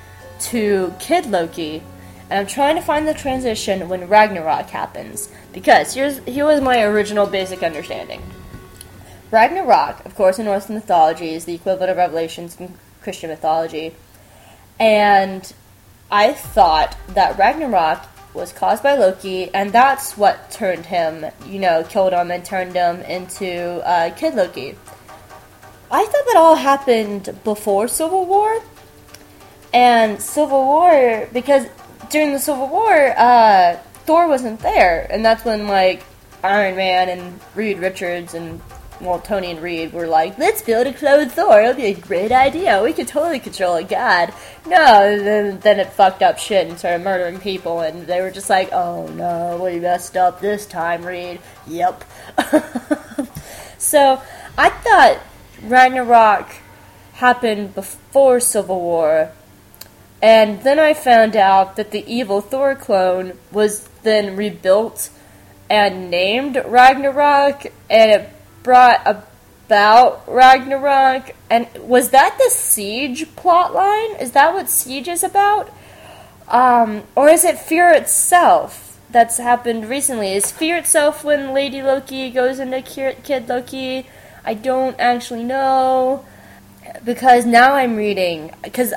[0.41, 1.83] to Kid Loki,
[2.31, 6.83] and I'm trying to find the transition when Ragnarok happens because here's here was my
[6.83, 8.23] original basic understanding.
[9.31, 13.95] Ragnarok, of course, in Norse mythology, is the equivalent of Revelations in Christian mythology,
[14.79, 15.53] and
[16.11, 21.83] I thought that Ragnarok was caused by Loki, and that's what turned him, you know,
[21.83, 24.77] killed him and turned him into uh, Kid Loki.
[25.91, 28.63] I thought that all happened before Civil War,
[29.73, 31.67] and Civil War because
[32.11, 36.03] during the Civil War, uh, Thor wasn't there, and that's when like
[36.45, 38.61] Iron Man and Reed Richards and
[39.01, 41.61] well Tony and Reed were like, let's build a clone Thor.
[41.61, 42.83] It'll be a great idea.
[42.83, 44.33] We could totally control a god.
[44.67, 48.51] No, then then it fucked up shit and started murdering people, and they were just
[48.51, 51.41] like, oh no, we messed up this time, Reed.
[51.67, 52.05] Yep.
[53.79, 54.21] so
[54.59, 55.21] I thought
[55.63, 56.49] Ragnarok
[57.15, 59.33] happened before Civil War.
[60.23, 65.11] And then I found out that the evil Thor clone was then rebuilt
[65.69, 68.31] and named Ragnarok, and it
[68.67, 71.35] brought about Ragnarok.
[71.49, 74.21] And was that the Siege plotline?
[74.21, 75.73] Is that what Siege is about?
[76.49, 78.83] Um, or is it Fear itself?
[79.11, 84.07] that's happened recently is Fear itself when Lady Loki goes into Kid Loki.
[84.45, 86.25] I don't actually know
[87.05, 88.93] because now I'm reading because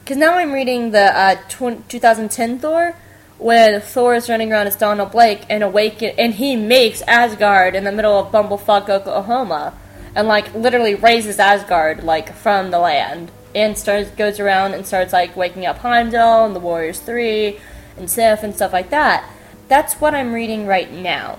[0.00, 2.94] because now I'm reading the uh, tw- 2010 Thor
[3.38, 7.84] when Thor is running around as Donald Blake and awaken and he makes Asgard in
[7.84, 9.74] the middle of Bumblefuck, Oklahoma,
[10.14, 15.12] and like literally raises Asgard like from the land and starts goes around and starts
[15.12, 17.60] like waking up Heimdall and the Warriors Three
[17.96, 19.28] and Sif and stuff like that.
[19.68, 21.38] That's what I'm reading right now.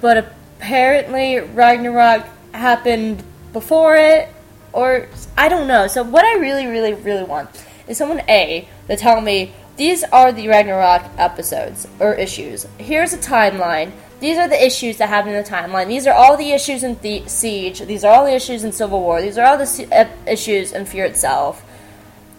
[0.00, 0.18] But
[0.58, 4.28] apparently Ragnarok happened before it,
[4.72, 5.86] or I don't know.
[5.86, 7.50] So what I really, really, really want
[7.88, 12.66] is someone A to tell me these are the Ragnarok episodes or issues.
[12.78, 13.92] Here's a timeline.
[14.20, 15.88] These are the issues that happen in the timeline.
[15.88, 17.80] These are all the issues in the Siege.
[17.80, 19.20] These are all the issues in Civil War.
[19.20, 21.64] These are all the issues in Fear itself.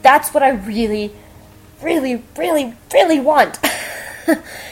[0.01, 1.11] That's what I really,
[1.81, 3.59] really, really, really want.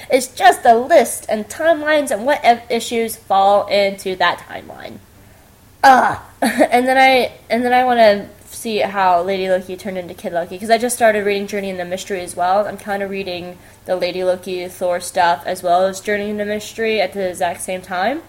[0.09, 4.99] it's just a list and timelines and what issues fall into that timeline.
[5.83, 10.13] Ah, and then I and then I want to see how Lady Loki turned into
[10.13, 12.65] Kid Loki because I just started reading Journey into the Mystery as well.
[12.65, 16.49] I'm kind of reading the Lady Loki Thor stuff as well as Journey into the
[16.49, 18.21] Mystery at the exact same time.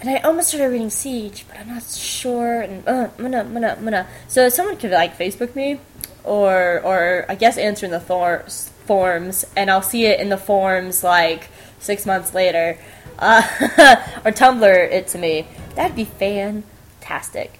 [0.00, 2.62] And I almost started reading Siege, but I'm not sure.
[2.62, 4.06] And uh, gonna, gonna, gonna.
[4.26, 5.78] So someone could like Facebook me,
[6.24, 8.44] or or I guess answer in the Thor
[8.86, 12.78] forms, and I'll see it in the forms like six months later,
[13.18, 13.42] uh,
[14.24, 15.46] or Tumblr it to me.
[15.76, 17.59] That'd be fantastic.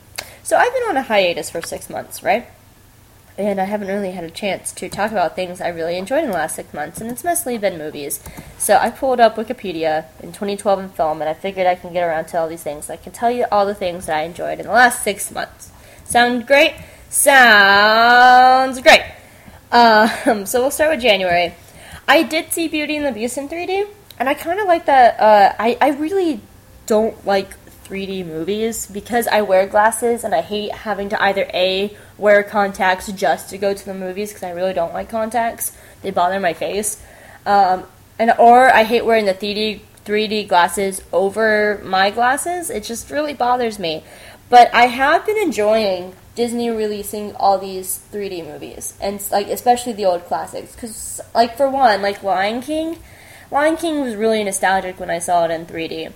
[0.51, 2.49] So I've been on a hiatus for six months, right?
[3.39, 6.31] And I haven't really had a chance to talk about things I really enjoyed in
[6.31, 8.21] the last six months, and it's mostly been movies.
[8.59, 12.03] So I pulled up Wikipedia in 2012 in film, and I figured I can get
[12.03, 12.91] around to all these things.
[12.91, 15.71] I can tell you all the things that I enjoyed in the last six months.
[16.05, 16.75] Sound great?
[17.11, 19.05] Sounds great.
[19.71, 21.55] Um, so we'll start with January.
[22.09, 23.87] I did see Beauty and the Beast in 3D,
[24.19, 25.21] and I kind of like that.
[25.21, 26.41] Uh, I, I really
[26.87, 27.60] don't like
[27.91, 33.11] 3D movies because I wear glasses and I hate having to either A, wear contacts
[33.13, 35.77] just to go to the movies because I really don't like contacts.
[36.03, 37.03] They bother my face.
[37.45, 37.85] Um,
[38.19, 42.71] and or I hate wearing the 3D 3D glasses over my glasses.
[42.71, 44.05] It just really bothers me.
[44.49, 50.05] But I have been enjoying Disney releasing all these 3D movies and like especially the
[50.05, 52.99] old classics cuz like for one, like Lion King,
[53.51, 56.13] Lion King was really nostalgic when I saw it in 3D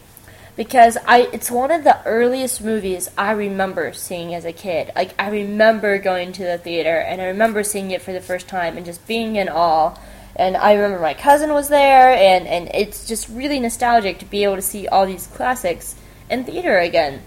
[0.57, 4.93] because I it's one of the earliest movies I remember seeing as a kid.
[4.95, 8.49] Like I remember going to the theater and I remember seeing it for the first
[8.49, 9.97] time and just being in awe.
[10.37, 14.45] And I remember my cousin was there and and it's just really nostalgic to be
[14.45, 15.97] able to see all these classics
[16.31, 17.23] in theater again.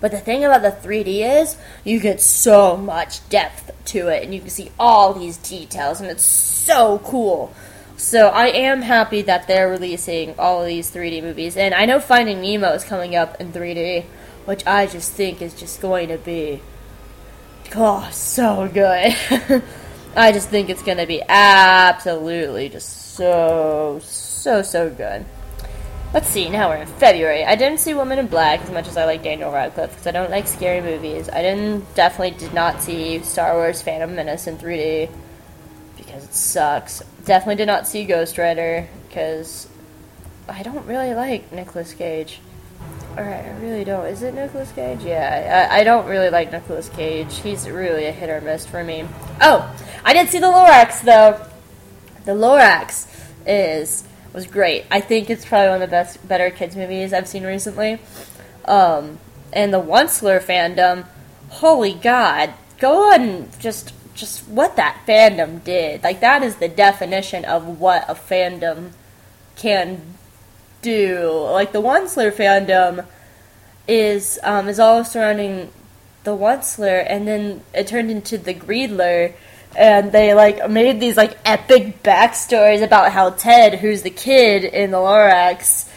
[0.00, 4.34] But the thing about the 3D is you get so much depth to it and
[4.34, 7.54] you can see all these details and it's so cool.
[7.96, 11.98] So I am happy that they're releasing all of these 3D movies, and I know
[11.98, 14.04] Finding Nemo is coming up in 3D,
[14.44, 16.60] which I just think is just going to be,
[17.74, 19.16] oh, so good.
[20.16, 25.24] I just think it's going to be absolutely just so, so, so good.
[26.12, 27.44] Let's see, now we're in February.
[27.46, 30.10] I didn't see Woman in Black as much as I like Daniel Radcliffe because I
[30.10, 31.30] don't like scary movies.
[31.30, 35.08] I didn't, definitely did not see Star Wars Phantom Menace in 3D
[35.96, 37.02] because it sucks.
[37.24, 39.68] Definitely did not see Ghost Rider because
[40.48, 42.40] I don't really like Nicolas Cage.
[43.16, 44.06] Alright, I really don't.
[44.06, 45.02] Is it Nicolas Cage?
[45.02, 47.38] Yeah, I, I don't really like Nicolas Cage.
[47.38, 49.06] He's really a hit or miss for me.
[49.40, 51.44] Oh, I did see the Lorax though.
[52.26, 53.10] The Lorax
[53.46, 54.04] is
[54.34, 54.84] was great.
[54.90, 57.98] I think it's probably one of the best, better kids movies I've seen recently.
[58.66, 59.18] Um,
[59.50, 61.06] and the Onceler fandom,
[61.48, 66.02] holy god, go on just just what that fandom did.
[66.02, 68.92] Like that is the definition of what a fandom
[69.54, 70.00] can
[70.82, 71.30] do.
[71.30, 73.06] Like the Onceler fandom
[73.86, 75.70] is um, is all surrounding
[76.24, 79.34] the Onceler, and then it turned into the Greedler,
[79.76, 84.90] and they like made these like epic backstories about how Ted, who's the kid in
[84.90, 85.88] the Lorax,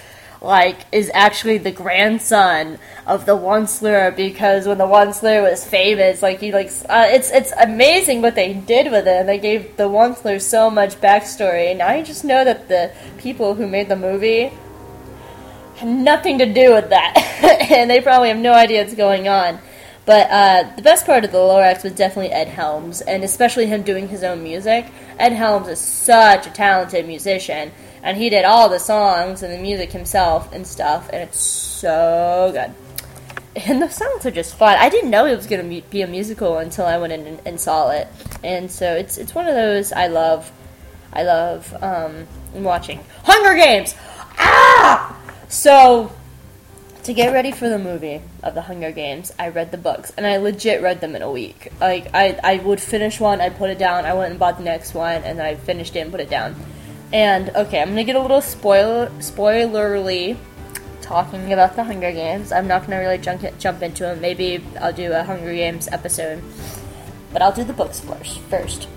[0.41, 6.40] like is actually the grandson of the Onceler because when the Onceler was famous, like
[6.40, 9.25] he like uh, it's it's amazing what they did with it.
[9.25, 13.67] They gave the Onceler so much backstory, and I just know that the people who
[13.67, 14.52] made the movie
[15.75, 17.17] had nothing to do with that,
[17.71, 19.60] and they probably have no idea what's going on.
[20.06, 23.83] But uh, the best part of the Lorax was definitely Ed Helms, and especially him
[23.83, 24.87] doing his own music.
[25.19, 27.71] Ed Helms is such a talented musician,
[28.04, 32.50] and he did all the songs and the music himself and stuff, and it's so
[32.54, 32.73] good.
[33.67, 34.77] And the songs are just fun.
[34.79, 37.41] I didn't know it was going to be a musical until I went in and,
[37.45, 38.08] and saw it,
[38.43, 40.52] and so it's it's one of those I love.
[41.12, 43.95] I love um, watching Hunger Games.
[44.37, 45.19] Ah!
[45.47, 46.12] So
[47.04, 50.27] to get ready for the movie of the Hunger Games, I read the books and
[50.27, 51.71] I legit read them in a week.
[51.81, 54.63] Like I, I would finish one, I'd put it down, I went and bought the
[54.63, 56.56] next one, and I finished it and put it down.
[57.12, 60.37] And okay, I'm gonna get a little spoiler spoilerly
[61.01, 62.51] talking about the Hunger Games.
[62.51, 64.21] I'm not gonna really jump jump into them.
[64.21, 66.43] Maybe I'll do a Hunger Games episode,
[67.33, 68.39] but I'll do the books first.
[68.41, 68.87] First,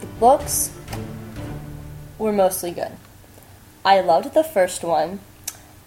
[0.00, 0.72] the books
[2.18, 2.92] were mostly good.
[3.84, 5.20] I loved the first one.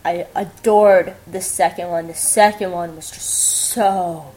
[0.05, 2.07] I adored the second one.
[2.07, 4.31] The second one was just so,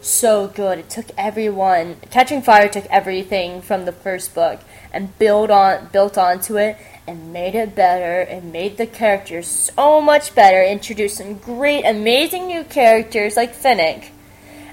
[0.00, 0.78] so good.
[0.78, 1.96] It took everyone.
[2.10, 4.60] Catching Fire took everything from the first book
[4.92, 6.76] and built on built onto it
[7.06, 10.62] and made it better and made the characters so much better.
[10.62, 14.10] Introduced some great, amazing new characters like Finnick.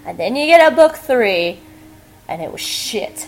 [0.05, 1.59] And then you get a book three,
[2.28, 3.28] and it was shit.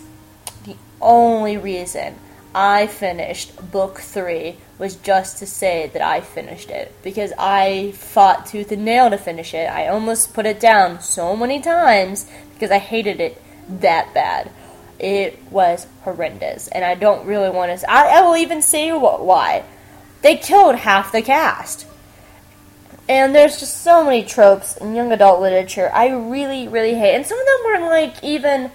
[0.66, 2.16] The only reason
[2.54, 8.48] I finished book three was just to say that I finished it because I fought
[8.48, 9.70] tooth and nail to finish it.
[9.70, 13.42] I almost put it down so many times because I hated it
[13.82, 14.52] that bad.
[15.00, 17.92] It was horrendous, and I don't really want to.
[17.92, 19.64] I, I will even say wh- why.
[20.22, 21.86] They killed half the cast.
[23.08, 27.16] And there's just so many tropes in young adult literature I really, really hate.
[27.16, 28.72] And some of them weren't like even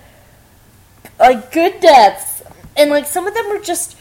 [1.19, 2.43] like good deaths
[2.77, 3.97] and like some of them were just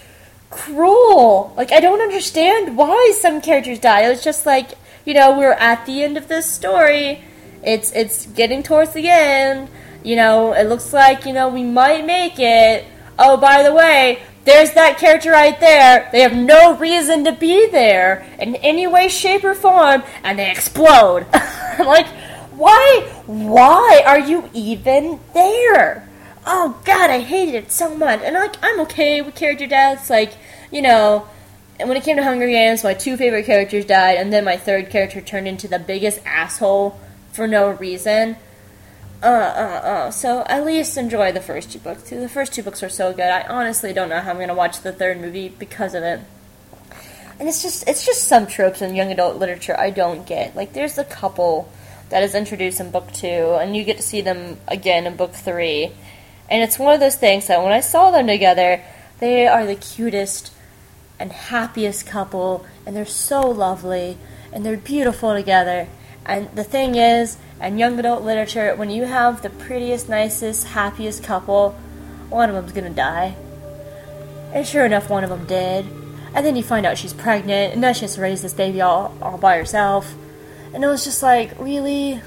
[0.49, 1.53] cruel.
[1.57, 4.01] Like I don't understand why some characters die.
[4.05, 4.72] It was just like
[5.05, 7.24] you know we're at the end of this story.
[7.63, 9.70] It's it's getting towards the end.
[10.04, 12.86] You know it looks like you know we might make it.
[13.18, 16.10] Oh by the way, there's that character right there.
[16.12, 20.52] They have no reason to be there in any way, shape, or form, and they
[20.52, 21.26] explode.
[21.80, 22.08] like
[22.52, 23.10] why?
[23.26, 26.10] Why are you even there?
[26.50, 28.22] oh god, I hated it so much.
[28.22, 30.10] And like, I'm okay with character deaths.
[30.10, 30.34] Like,
[30.72, 31.28] you know,
[31.80, 34.58] and when it came to Hunger Games, my two favorite characters died, and then my
[34.58, 37.00] third character turned into the biggest asshole
[37.32, 38.36] for no reason.
[39.22, 40.11] Uh, uh, uh.
[40.11, 42.09] So at least enjoy the first two books.
[42.09, 43.30] The first two books are so good.
[43.30, 46.22] I honestly don't know how I'm gonna watch the third movie because of it.
[47.39, 50.55] And it's just, it's just some tropes in young adult literature I don't get.
[50.55, 51.72] Like, there's a couple
[52.09, 53.28] that is introduced in book two,
[53.61, 55.93] and you get to see them again in book three
[56.49, 58.82] and it's one of those things that when I saw them together,
[59.20, 60.51] they are the cutest
[61.20, 64.17] and happiest couple, and they're so lovely,
[64.51, 65.88] and they're beautiful together.
[66.26, 71.24] And the thing is, in young adult literature, when you have the prettiest, nicest, happiest
[71.24, 71.72] couple,
[72.30, 73.36] one of them's gonna die.
[74.53, 75.86] And sure enough, one of them did.
[76.34, 78.82] And then you find out she's pregnant, and now she has to raise this baby
[78.82, 80.13] all, all by herself.
[80.74, 82.22] And it was just like, really?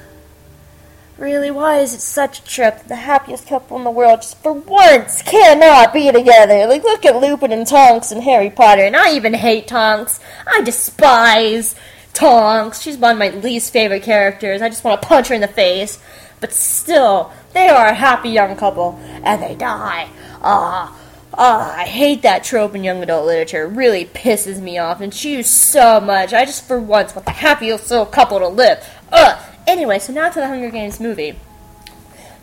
[1.18, 2.88] Really, why is it such a trip?
[2.88, 6.66] The happiest couple in the world just for once cannot be together.
[6.66, 10.18] Like, look at Lupin and Tonks and Harry Potter, and I even hate Tonks.
[10.46, 11.76] I despise
[12.14, 12.80] Tonks.
[12.80, 14.62] She's one of my least favorite characters.
[14.62, 15.98] I just want to punch her in the face.
[16.40, 20.08] But still, they are a happy young couple, and they die.
[20.42, 20.98] Ah.
[21.34, 23.64] Ah, I hate that trope in young adult literature.
[23.64, 26.34] It really pisses me off and chews so much.
[26.34, 28.86] I just, for once, want the happiest little couple to live.
[29.10, 29.42] Ugh.
[29.66, 31.38] Anyway, so now to the Hunger Games movie.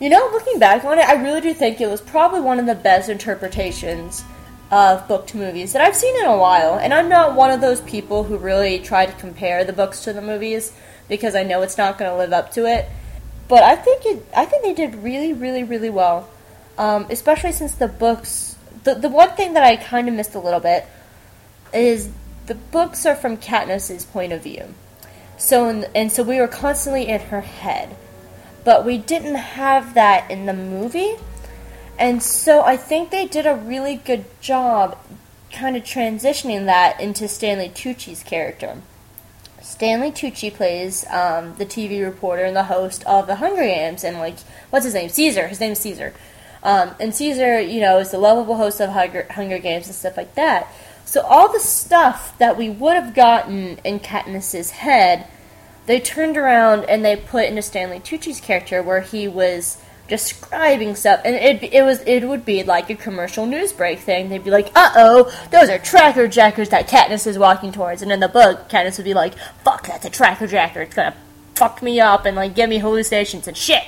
[0.00, 2.66] You know, looking back on it, I really do think it was probably one of
[2.66, 4.24] the best interpretations
[4.70, 6.78] of book to movies that I've seen in a while.
[6.78, 10.12] And I'm not one of those people who really try to compare the books to
[10.12, 10.72] the movies
[11.08, 12.88] because I know it's not going to live up to it.
[13.48, 16.28] But I think it, I think they did really, really, really well.
[16.78, 20.38] Um, especially since the books, the the one thing that I kind of missed a
[20.38, 20.86] little bit
[21.74, 22.10] is
[22.46, 24.72] the books are from Katniss's point of view.
[25.36, 27.96] So and so we were constantly in her head,
[28.64, 31.16] but we didn't have that in the movie,
[32.00, 34.98] and so I think they did a really good job,
[35.52, 38.80] kind of transitioning that into Stanley Tucci's character.
[39.60, 44.18] Stanley Tucci plays um, the TV reporter and the host of the Hunger Games, and
[44.18, 44.38] like
[44.70, 45.10] what's his name?
[45.10, 45.48] Caesar.
[45.48, 46.14] His name is Caesar.
[46.62, 50.16] Um, and Caesar, you know, is the lovable host of Hunger, Hunger Games and stuff
[50.16, 50.68] like that.
[51.04, 55.26] So all the stuff that we would have gotten in Katniss's head,
[55.84, 59.76] they turned around and they put into Stanley Tucci's character, where he was
[60.10, 64.28] describing stuff, and it it was it would be like a commercial news break thing.
[64.28, 68.12] They'd be like, "Uh oh, those are tracker jackers that Katniss is walking towards," and
[68.12, 69.34] in the book, Katniss would be like,
[69.64, 70.82] "Fuck, that's a tracker jacker.
[70.82, 71.14] It's gonna
[71.54, 73.84] fuck me up and like give me hallucinations and shit."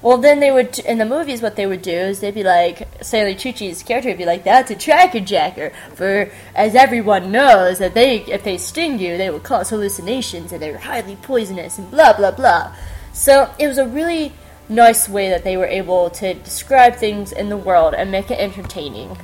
[0.00, 1.42] Well, then they would in the movies.
[1.42, 4.70] What they would do is they'd be like Stanley Tucci's character would be like, "That's
[4.70, 9.40] a tracker jacker." For as everyone knows, that they if they sting you, they will
[9.40, 12.74] cause hallucinations and they're highly poisonous and blah blah blah.
[13.12, 14.32] So it was a really
[14.68, 18.38] nice way that they were able to describe things in the world and make it
[18.38, 19.16] entertaining.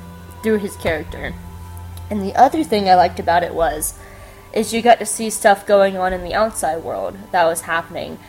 [0.43, 1.33] through his character.
[2.11, 3.97] And the other thing I liked about it was
[4.51, 8.19] is you got to see stuff going on in the outside world that was happening.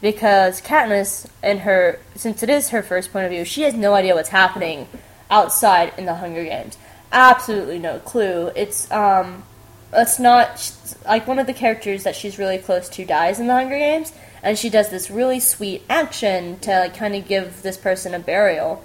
[0.00, 3.92] Because Katniss and her since it is her first point of view, she has no
[3.94, 4.86] idea what's happening
[5.30, 6.78] outside in the Hunger Games.
[7.12, 8.50] Absolutely no clue.
[8.54, 9.44] It's um
[9.92, 10.72] it's not
[11.04, 14.12] like one of the characters that she's really close to dies in the Hunger Games,
[14.44, 18.18] and she does this really sweet action to like, kind of give this person a
[18.20, 18.84] burial.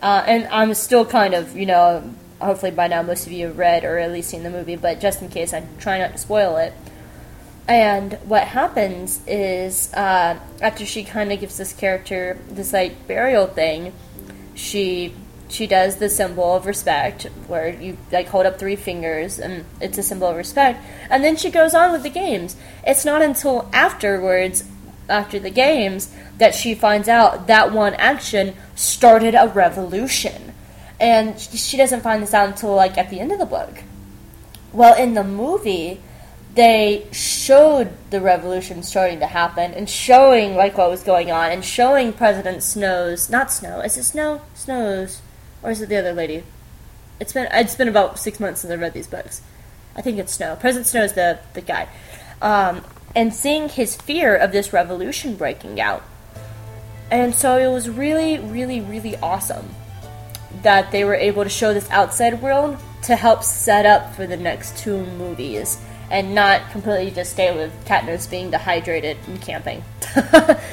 [0.00, 3.58] Uh, and I'm still kind of, you know, hopefully by now most of you have
[3.58, 6.18] read or at least seen the movie, but just in case, I try not to
[6.18, 6.72] spoil it.
[7.68, 13.46] And what happens is, uh, after she kind of gives this character this like burial
[13.46, 13.92] thing,
[14.54, 15.14] she
[15.48, 19.98] she does the symbol of respect, where you like hold up three fingers and it's
[19.98, 22.56] a symbol of respect, and then she goes on with the games.
[22.86, 24.64] It's not until afterwards,
[25.10, 30.54] after the games, that she finds out that one action started a revolution,
[30.98, 33.82] and she doesn't find this out until like at the end of the book.
[34.72, 36.00] Well, in the movie,
[36.54, 41.64] they showed the revolution starting to happen and showing like what was going on and
[41.64, 44.40] showing President Snow's not Snow, is it Snow?
[44.54, 45.22] Snow's
[45.62, 46.42] or is it the other lady?
[47.20, 49.42] It's been it's been about six months since I read these books.
[49.94, 50.56] I think it's Snow.
[50.56, 51.88] President Snow is the the guy,
[52.40, 52.82] um,
[53.14, 56.02] and seeing his fear of this revolution breaking out,
[57.10, 59.70] and so it was really, really, really awesome
[60.62, 64.36] that they were able to show this outside world to help set up for the
[64.36, 65.78] next two movies
[66.10, 69.82] and not completely just stay with Katniss being dehydrated and camping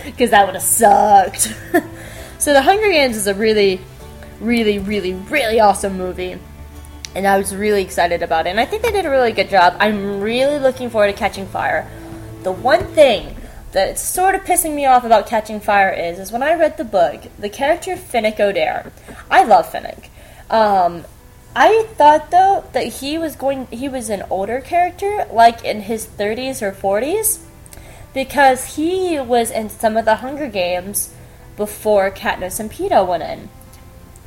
[0.04, 1.56] because that would have sucked.
[2.40, 3.80] so the Hunger Games is a really
[4.40, 6.38] really, really, really awesome movie.
[7.16, 8.52] And I was really excited about it.
[8.52, 9.76] And I think they did a really good job.
[9.80, 11.90] I'm really looking forward to Catching Fire.
[12.48, 13.36] The one thing
[13.74, 16.86] that's sort of pissing me off about Catching Fire is, is when I read the
[16.86, 18.90] book, the character Finnick Odair.
[19.30, 20.08] I love Finnick.
[20.50, 21.04] Um,
[21.54, 26.08] I thought though that he was going, he was an older character, like in his
[26.08, 27.40] 30s or 40s,
[28.14, 31.14] because he was in some of the Hunger Games
[31.58, 33.50] before Katniss and Peeta went in.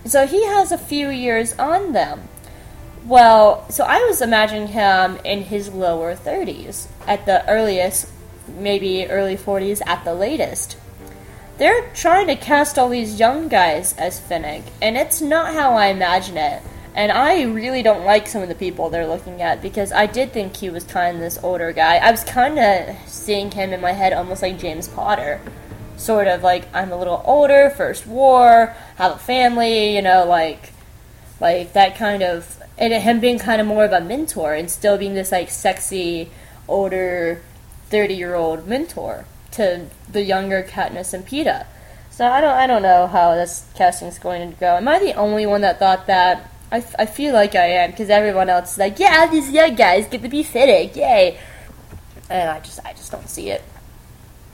[0.04, 2.28] So he has a few years on them.
[3.06, 8.10] Well, so I was imagining him in his lower 30s at the earliest,
[8.46, 10.76] maybe early 40s at the latest.
[11.58, 15.86] They're trying to cast all these young guys as Finnick, and it's not how I
[15.86, 16.62] imagine it.
[16.94, 20.32] And I really don't like some of the people they're looking at because I did
[20.32, 21.96] think he was kind of this older guy.
[21.96, 25.40] I was kind of seeing him in my head almost like James Potter
[26.00, 30.72] sort of like I'm a little older, first war, have a family, you know, like
[31.40, 34.96] like that kind of and him being kind of more of a mentor and still
[34.96, 36.30] being this like sexy
[36.66, 37.42] older
[37.90, 41.66] 30 year old mentor to the younger Katniss and Peeta.
[42.10, 44.76] So I don't I don't know how this casting's going to go.
[44.76, 46.50] Am I the only one that thought that?
[46.72, 49.74] I, f- I feel like I am because everyone else is like, yeah, these young
[49.74, 51.36] guys get to be Finnick, yay!
[52.28, 53.62] And I just I just don't see it.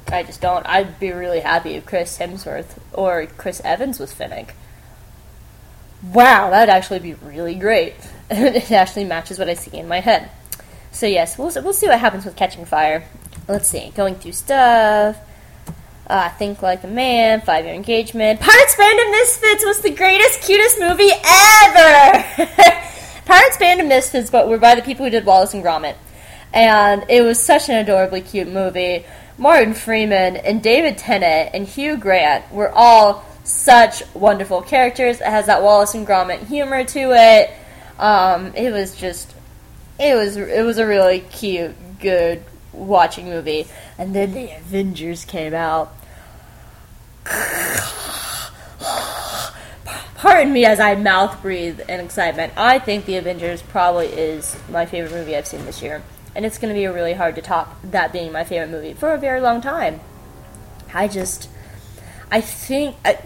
[0.09, 0.66] I just don't.
[0.66, 4.51] I'd be really happy if Chris Hemsworth or Chris Evans was Finnick.
[6.12, 7.94] Wow, that'd actually be really great.
[8.30, 10.30] it actually matches what I see in my head.
[10.92, 13.07] So yes, we'll we'll see what happens with Catching Fire.
[13.48, 15.18] Let's see, going through stuff.
[16.07, 18.40] Uh, Think Like a Man, Five Year Engagement.
[18.40, 22.24] Pirates Band of Misfits was the greatest, cutest movie ever!
[23.24, 25.96] Pirates Band of Misfits, but were by the people who did Wallace and Gromit.
[26.52, 29.04] And it was such an adorably cute movie.
[29.36, 35.20] Martin Freeman and David Tennant and Hugh Grant were all such wonderful characters.
[35.20, 37.51] It has that Wallace and Gromit humor to it.
[37.99, 39.34] Um, it was just,
[39.99, 42.42] it was it was a really cute, good
[42.72, 43.66] watching movie.
[43.99, 45.94] And then the Avengers came out.
[50.16, 52.53] Pardon me as I mouth breathe in excitement.
[52.57, 56.03] I think the Avengers probably is my favorite movie I've seen this year
[56.36, 59.14] and it's going to be really hard to top that being my favorite movie for
[59.14, 60.01] a very long time.
[60.92, 61.49] I just,
[62.31, 63.18] I think I,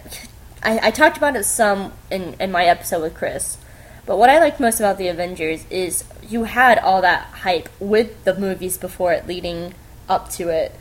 [0.62, 3.56] I, I talked about it some in in my episode with Chris,
[4.06, 8.24] but what I liked most about the Avengers is you had all that hype with
[8.24, 9.74] the movies before it leading
[10.08, 10.74] up to it,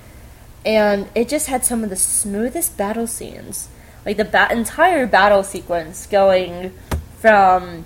[0.66, 3.70] and it just had some of the smoothest battle scenes,
[4.06, 6.74] like the ba- entire battle sequence going
[7.20, 7.86] from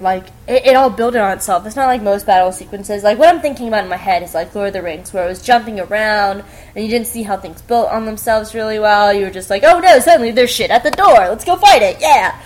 [0.00, 1.66] like it, it all built on itself.
[1.66, 3.02] It's not like most battle sequences.
[3.02, 5.24] Like what I'm thinking about in my head is like Lord of the Rings, where
[5.24, 9.12] it was jumping around and you didn't see how things built on themselves really well.
[9.12, 11.14] You were just like, oh no, suddenly there's shit at the door.
[11.14, 12.40] Let's go fight it, yeah.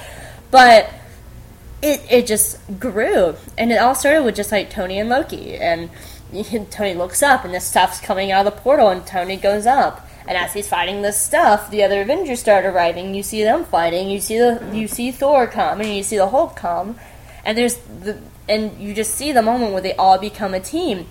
[0.51, 0.91] But
[1.83, 5.91] it it just grew, and it all started with just like Tony and Loki, and
[6.71, 10.07] Tony looks up and this stuff's coming out of the portal, and Tony goes up.
[10.27, 13.15] And as he's fighting this stuff, the other Avengers start arriving.
[13.15, 14.11] You see them fighting.
[14.11, 16.99] You see the you see Thor come, and you see the Hulk come,
[17.49, 21.07] and there's the and you just see the moment where they all become a team,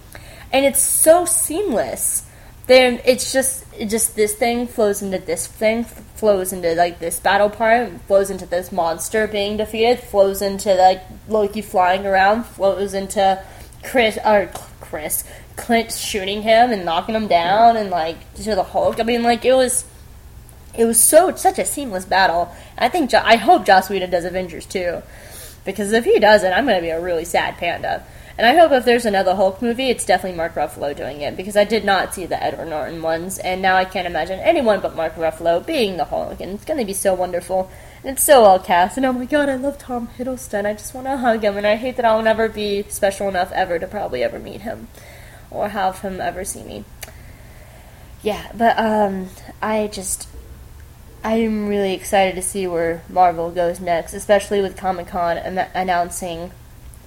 [0.54, 2.30] and it's so seamless.
[2.68, 7.50] Then it's just just this thing flows into this thing, flows into like this battle
[7.50, 13.44] part, flows into this monster being defeated, flows into like Loki flying around, flows into
[13.84, 15.24] Chris or Chris
[15.56, 19.00] Clint shooting him and knocking him down, and like to the Hulk.
[19.00, 19.86] I mean, like it was
[20.76, 22.54] it was so such a seamless battle.
[22.78, 25.02] I think I hope Joss Whedon does Avengers too,
[25.68, 28.04] because if he doesn't, I'm going to be a really sad panda.
[28.38, 31.58] And I hope if there's another Hulk movie, it's definitely Mark Ruffalo doing it because
[31.58, 34.96] I did not see the Edward Norton ones, and now I can't imagine anyone but
[34.96, 37.70] Mark Ruffalo being the Hulk, and it's going to be so wonderful.
[38.04, 40.66] And it's so well cast, and oh my god, I love Tom Hiddleston.
[40.66, 43.52] I just want to hug him, and I hate that I'll never be special enough
[43.52, 44.88] ever to probably ever meet him
[45.52, 46.86] or have him ever see me.
[48.22, 49.30] Yeah, but um,
[49.62, 50.30] I just
[51.24, 56.52] I'm really excited to see where Marvel goes next, especially with Comic Con an- announcing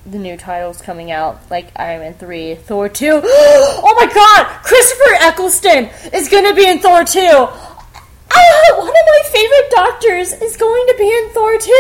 [0.05, 3.21] the new titles coming out, like Iron Man 3, Thor 2.
[3.25, 4.63] oh my god!
[4.63, 7.21] Christopher Eccleston is to be in Thor 2!
[7.21, 11.71] Ah, one of my favorite doctors is going to be in Thor 2!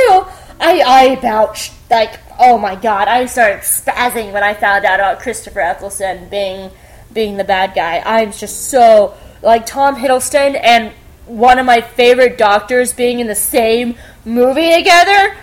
[0.60, 5.20] I, I about, like, oh my god, I started spazzing when I found out about
[5.20, 6.70] Christopher Eccleston being,
[7.12, 8.02] being the bad guy.
[8.04, 10.92] I'm just so, like, Tom Hiddleston and
[11.30, 15.36] one of my favorite doctors being in the same movie together.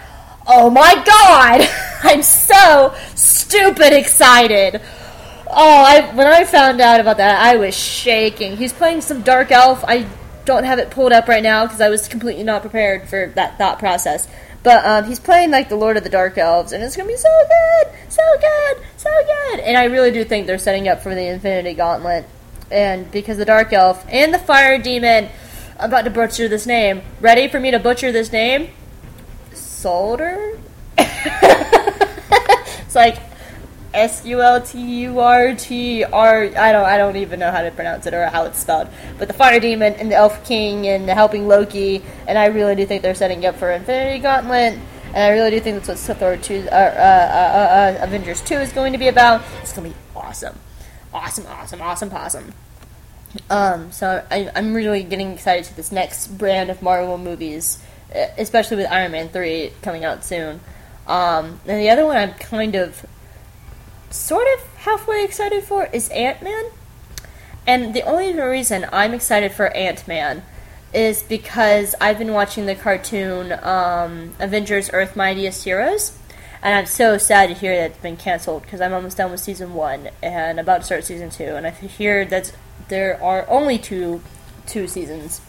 [0.46, 1.68] Oh my god!
[2.04, 4.82] I'm so stupid excited.
[5.50, 8.58] Oh, I when I found out about that, I was shaking.
[8.58, 9.84] He's playing some dark elf.
[9.88, 10.08] I
[10.46, 13.58] don't have it pulled up right now because I was completely not prepared for that
[13.58, 14.28] thought process.
[14.64, 17.16] But um, he's playing like the Lord of the Dark Elves, and it's gonna be
[17.16, 19.60] so good, so good, so good.
[19.62, 22.26] And I really do think they're setting up for the Infinity Gauntlet,
[22.70, 25.30] and because the Dark Elf and the Fire Demon,
[25.80, 27.04] I'm about to butcher this name.
[27.22, 28.70] Ready for me to butcher this name?
[29.54, 30.60] Solder.
[30.98, 33.20] it's like
[33.94, 36.44] S U L T U R T R.
[36.46, 36.86] I don't.
[36.86, 38.90] I don't even know how to pronounce it or how it's spelled.
[39.20, 42.76] But the Fire Demon and the Elf King and the helping Loki, and I really
[42.76, 44.80] do think they're setting up for Infinity Gauntlet.
[45.08, 48.56] And I really do think that's what Thor two, uh, uh, uh, uh, Avengers two
[48.56, 49.44] is going to be about.
[49.62, 50.58] It's going to be awesome,
[51.14, 52.54] awesome, awesome, awesome, awesome.
[53.50, 57.80] Um, so I, I'm really getting excited to this next brand of Marvel movies,
[58.38, 60.60] especially with Iron Man three coming out soon.
[61.08, 63.06] Um, and the other one I'm kind of
[64.10, 66.66] sort of halfway excited for is Ant Man.
[67.66, 70.44] And the only reason I'm excited for Ant Man
[70.94, 76.18] is because I've been watching the cartoon um, Avengers Earth Mightiest Heroes.
[76.62, 79.40] And I'm so sad to hear that it's been canceled because I'm almost done with
[79.40, 81.56] season one and about to start season two.
[81.56, 82.52] And I hear that
[82.90, 84.22] there are only two
[84.66, 85.42] two seasons.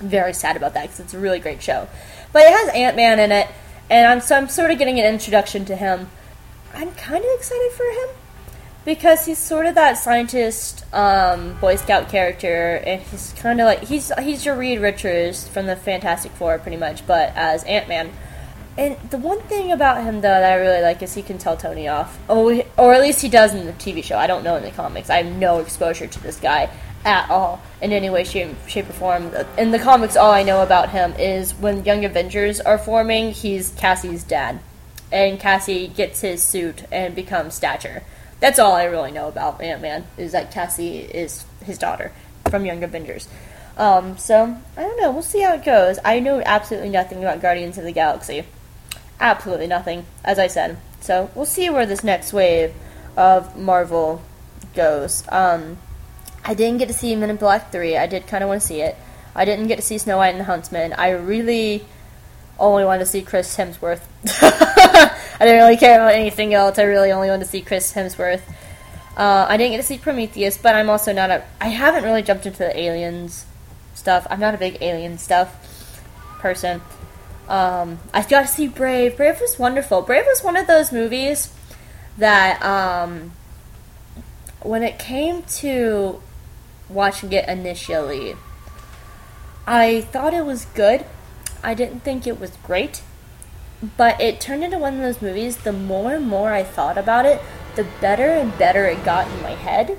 [0.00, 1.88] I'm very sad about that because it's a really great show.
[2.32, 3.48] But it has Ant Man in it,
[3.88, 6.08] and I'm so I'm sort of getting an introduction to him.
[6.74, 8.08] I'm kind of excited for him
[8.84, 13.84] because he's sort of that scientist um, Boy Scout character, and he's kind of like
[13.84, 18.10] he's he's your Reed Richards from the Fantastic Four, pretty much, but as Ant Man.
[18.80, 21.54] And the one thing about him though that I really like is he can tell
[21.54, 22.18] Tony off.
[22.30, 24.16] Oh, or at least he does in the TV show.
[24.16, 25.10] I don't know in the comics.
[25.10, 26.70] I have no exposure to this guy
[27.04, 29.34] at all in any way, shape, shape or form.
[29.58, 33.68] In the comics, all I know about him is when Young Avengers are forming, he's
[33.76, 34.60] Cassie's dad,
[35.12, 38.02] and Cassie gets his suit and becomes Stature.
[38.40, 42.12] That's all I really know about Ant Man is that Cassie is his daughter
[42.48, 43.28] from Young Avengers.
[43.76, 45.10] Um, so I don't know.
[45.10, 45.98] We'll see how it goes.
[46.02, 48.46] I know absolutely nothing about Guardians of the Galaxy.
[49.20, 50.78] Absolutely nothing, as I said.
[51.00, 52.74] So we'll see where this next wave
[53.16, 54.22] of Marvel
[54.74, 55.24] goes.
[55.28, 55.78] Um,
[56.44, 57.96] I didn't get to see Men in Black 3.
[57.96, 58.96] I did kind of want to see it.
[59.34, 60.92] I didn't get to see Snow White and the Huntsman.
[60.94, 61.84] I really
[62.58, 64.02] only wanted to see Chris Hemsworth.
[64.42, 66.78] I didn't really care about anything else.
[66.78, 68.42] I really only wanted to see Chris Hemsworth.
[69.16, 71.44] Uh, I didn't get to see Prometheus, but I'm also not a.
[71.60, 73.44] I haven't really jumped into the aliens
[73.94, 74.26] stuff.
[74.30, 75.54] I'm not a big alien stuff
[76.38, 76.80] person.
[77.50, 79.16] Um, I got to see Brave.
[79.16, 80.02] Brave was wonderful.
[80.02, 81.52] Brave was one of those movies
[82.16, 83.32] that, um,
[84.62, 86.22] when it came to
[86.88, 88.36] watching it initially,
[89.66, 91.04] I thought it was good.
[91.60, 93.02] I didn't think it was great.
[93.96, 97.26] But it turned into one of those movies, the more and more I thought about
[97.26, 97.40] it,
[97.74, 99.98] the better and better it got in my head.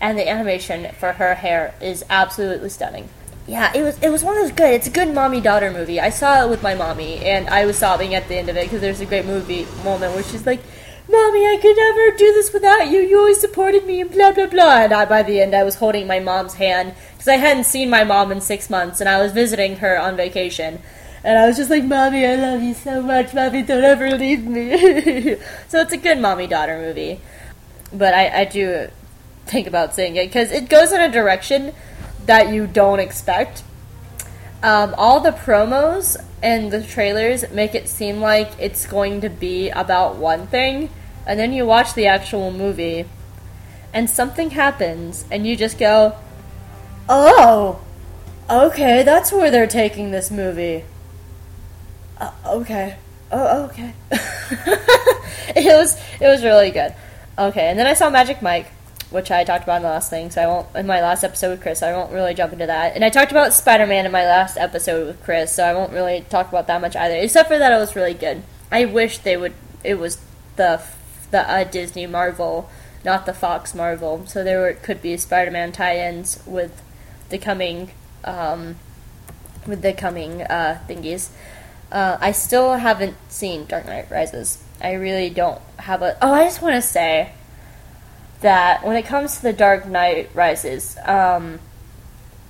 [0.00, 3.10] And the animation for her hair is absolutely stunning.
[3.46, 4.72] Yeah, it was it was one of those good.
[4.72, 6.00] It's a good mommy daughter movie.
[6.00, 8.64] I saw it with my mommy, and I was sobbing at the end of it
[8.64, 10.60] because there's a great movie moment where she's like,
[11.08, 13.00] "Mommy, I could never do this without you.
[13.00, 14.82] You always supported me," and blah blah blah.
[14.82, 17.90] And I, by the end, I was holding my mom's hand because I hadn't seen
[17.90, 20.80] my mom in six months, and I was visiting her on vacation.
[21.24, 23.32] And I was just like, Mommy, I love you so much.
[23.32, 25.36] Mommy, don't ever leave me.
[25.68, 27.20] so it's a good mommy daughter movie.
[27.92, 28.88] But I, I do
[29.46, 31.74] think about seeing it because it goes in a direction
[32.26, 33.62] that you don't expect.
[34.62, 39.70] Um, all the promos and the trailers make it seem like it's going to be
[39.70, 40.90] about one thing,
[41.26, 43.06] and then you watch the actual movie,
[43.92, 46.14] and something happens, and you just go,
[47.08, 47.80] "Oh,
[48.48, 50.84] okay, that's where they're taking this movie."
[52.18, 52.96] Uh, okay,
[53.32, 53.94] oh, okay.
[55.56, 56.94] it was it was really good.
[57.38, 58.66] Okay, and then I saw Magic Mike,
[59.12, 61.50] which I talked about in the last thing, so I won't in my last episode
[61.50, 61.82] with Chris.
[61.82, 62.94] I won't really jump into that.
[62.94, 65.92] And I talked about Spider Man in my last episode with Chris, so I won't
[65.92, 67.16] really talk about that much either.
[67.16, 68.42] Except for that, it was really good.
[68.70, 69.54] I wish they would.
[69.84, 70.18] It was
[70.56, 70.82] the
[71.30, 72.70] the uh, Disney Marvel,
[73.04, 74.26] not the Fox Marvel.
[74.26, 76.82] So there were, could be Spider Man tie-ins with
[77.28, 77.90] the coming
[78.24, 78.76] um,
[79.66, 81.30] with the coming uh, thingies.
[81.90, 84.62] Uh, I still haven't seen Dark Knight Rises.
[84.80, 86.16] I really don't have a.
[86.22, 87.32] Oh, I just want to say
[88.42, 91.58] that when it comes to the Dark Knight Rises, um,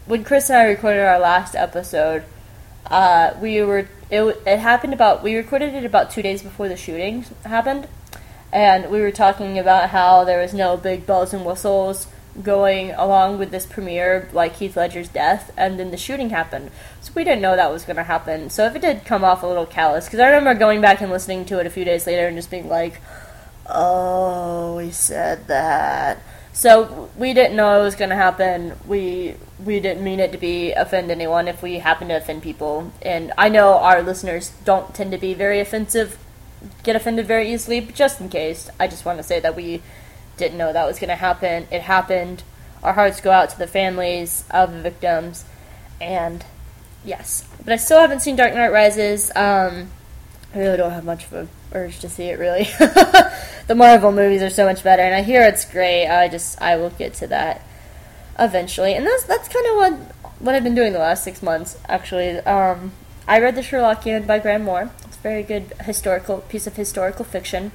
[0.06, 2.24] when Chris and I recorded our last episode,
[2.86, 6.76] uh, we were it, it happened about we recorded it about two days before the
[6.76, 7.88] shooting happened,
[8.52, 12.08] and we were talking about how there was no big bells and whistles
[12.42, 16.70] going along with this premiere, like Heath Ledger's death, and then the shooting happened.
[17.02, 18.48] So we didn't know that was going to happen.
[18.48, 21.12] So if it did come off a little callous, because I remember going back and
[21.12, 23.00] listening to it a few days later and just being like,
[23.66, 26.22] oh, we said that.
[26.52, 28.74] So we didn't know it was going to happen.
[28.86, 32.92] We we didn't mean it to be offend anyone if we happen to offend people.
[33.00, 36.18] And I know our listeners don't tend to be very offensive,
[36.82, 37.80] get offended very easily.
[37.80, 39.82] But just in case, I just want to say that we
[40.36, 41.66] didn't know that was going to happen.
[41.70, 42.42] It happened.
[42.82, 45.44] Our hearts go out to the families of the victims,
[46.00, 46.44] and
[47.04, 47.48] yes.
[47.64, 49.30] But I still haven't seen Dark Knight Rises.
[49.36, 49.90] Um,
[50.52, 52.38] I really don't have much of a urge to see it.
[52.38, 52.64] Really,
[53.66, 56.06] the Marvel movies are so much better, and I hear it's great.
[56.08, 57.66] I just I will get to that
[58.38, 59.92] eventually, and that's that's kind of what
[60.40, 61.78] what I've been doing the last six months.
[61.88, 62.92] Actually, um,
[63.26, 64.90] I read the Sherlockian by Graham Moore.
[65.04, 67.72] It's a very good historical piece of historical fiction.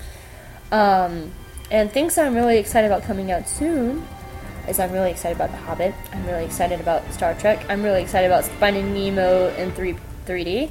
[0.72, 1.32] Um,
[1.72, 4.06] and things I'm really excited about coming out soon
[4.68, 5.95] is I'm really excited about The Hobbit.
[6.12, 7.66] I'm really excited about Star Trek.
[7.70, 9.95] I'm really excited about Finding Nemo in 3
[10.26, 10.70] 3D.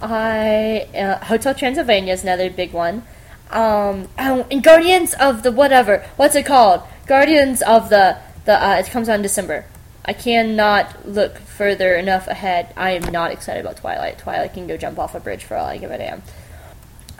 [0.00, 3.02] I uh, Hotel Transylvania is another big one.
[3.50, 6.04] Um, oh, and Guardians of the whatever.
[6.16, 6.82] What's it called?
[7.06, 8.62] Guardians of the the.
[8.62, 9.64] Uh, it comes out in December.
[10.04, 12.72] I cannot look further enough ahead.
[12.76, 14.18] I am not excited about Twilight.
[14.18, 16.22] Twilight can go jump off a bridge for all I give a damn.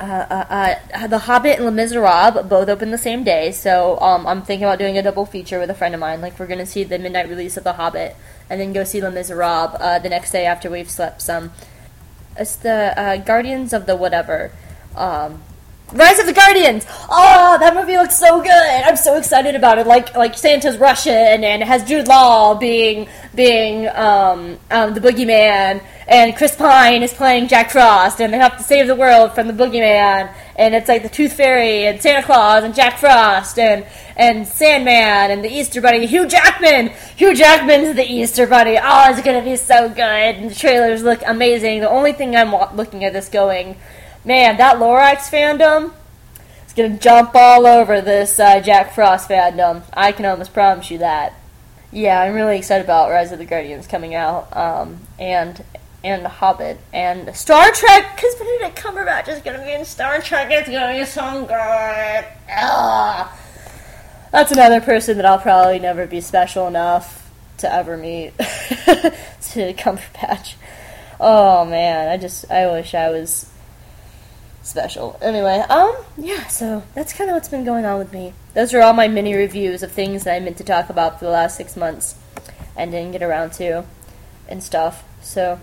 [0.00, 4.26] Uh, uh, uh, the Hobbit and Les Miserables both open the same day, so um,
[4.28, 6.20] I'm thinking about doing a double feature with a friend of mine.
[6.20, 8.14] Like we're gonna see the midnight release of The Hobbit,
[8.48, 11.50] and then go see Les Miserables uh, the next day after we've slept some.
[12.38, 14.52] It's the uh, Guardians of the whatever.
[14.96, 15.42] Um,
[15.92, 16.84] Rise of the Guardians.
[17.08, 18.50] Oh, that movie looks so good.
[18.50, 19.86] I'm so excited about it.
[19.86, 23.08] Like like Santa's Russian and it has Jude Law being
[23.38, 28.56] being um, um, the boogeyman and Chris Pine is playing Jack Frost and they have
[28.56, 32.26] to save the world from the boogeyman and it's like the Tooth Fairy and Santa
[32.26, 33.86] Claus and Jack Frost and
[34.16, 36.04] and Sandman and the Easter Bunny.
[36.04, 36.88] Hugh Jackman.
[37.14, 38.76] Hugh Jackman's the Easter Bunny.
[38.76, 40.00] Oh, it's gonna be so good.
[40.00, 41.78] And the trailers look amazing.
[41.78, 43.76] The only thing I'm looking at this going
[44.24, 45.92] man, that Lorax fandom
[46.66, 49.84] is to jump all over this uh, Jack Frost fandom.
[49.92, 51.34] I can almost promise you that.
[51.90, 55.62] Yeah, I'm really excited about Rise of the Guardians coming out, um, and
[56.04, 60.20] and The Hobbit and Star Trek because Benedict Cumberbatch is going to be in Star
[60.20, 60.48] Trek.
[60.50, 62.24] It's going to be so good.
[62.56, 63.28] Ugh.
[64.30, 68.36] That's another person that I'll probably never be special enough to ever meet.
[68.38, 70.54] to Cumberbatch.
[71.18, 73.50] Oh man, I just I wish I was
[74.68, 75.18] special.
[75.22, 78.34] Anyway, um, yeah, so that's kind of what's been going on with me.
[78.54, 81.24] Those are all my mini reviews of things that I meant to talk about for
[81.24, 82.14] the last six months
[82.76, 83.84] and didn't get around to
[84.48, 85.04] and stuff.
[85.22, 85.60] So,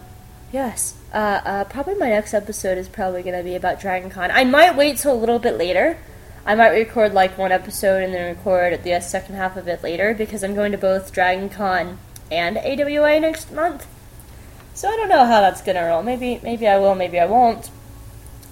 [0.51, 0.95] yes.
[1.14, 4.32] Uh, uh, probably my next episode is probably going to be about Dragon Con.
[4.32, 5.97] I might wait till a little bit later.
[6.45, 10.14] I might record like one episode and then record the second half of it later
[10.14, 11.97] because I'm going to both Dragon Con
[12.32, 13.88] and AWA next month.
[14.76, 16.03] So I don't know how that's gonna roll.
[16.03, 17.72] Maybe maybe I will, maybe I won't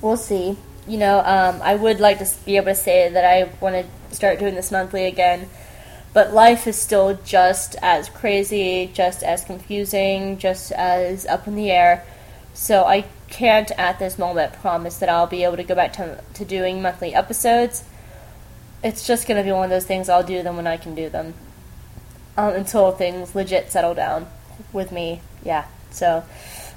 [0.03, 0.57] we'll see.
[0.85, 4.15] You know, um, I would like to be able to say that I want to
[4.15, 5.49] start doing this monthly again,
[6.13, 11.71] but life is still just as crazy, just as confusing, just as up in the
[11.71, 12.05] air.
[12.53, 16.21] So I can't at this moment promise that I'll be able to go back to,
[16.35, 17.83] to doing monthly episodes.
[18.83, 20.93] It's just going to be one of those things I'll do them when I can
[20.93, 21.33] do them.
[22.35, 24.27] Um, until things legit settle down
[24.73, 25.21] with me.
[25.43, 25.65] Yeah.
[25.91, 26.23] So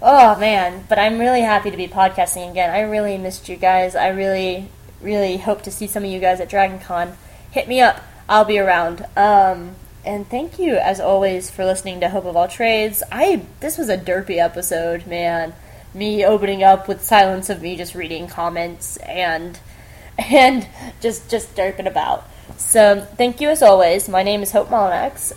[0.03, 2.71] Oh man, but I'm really happy to be podcasting again.
[2.71, 3.97] I really missed you guys.
[3.97, 4.69] I really,
[5.01, 7.17] really hope to see some of you guys at Dragon Con.
[7.51, 8.03] Hit me up.
[8.29, 9.07] I'll be around.
[9.17, 13.03] Um, and thank you as always for listening to Hope of All Trades.
[13.11, 15.55] I this was a derpy episode, man.
[15.95, 19.59] Me opening up with silence of me just reading comments and
[20.19, 20.69] and
[21.01, 22.29] just just derping about.
[22.59, 24.11] So thank you as always.
[24.11, 25.33] My name is Hope Mullinax.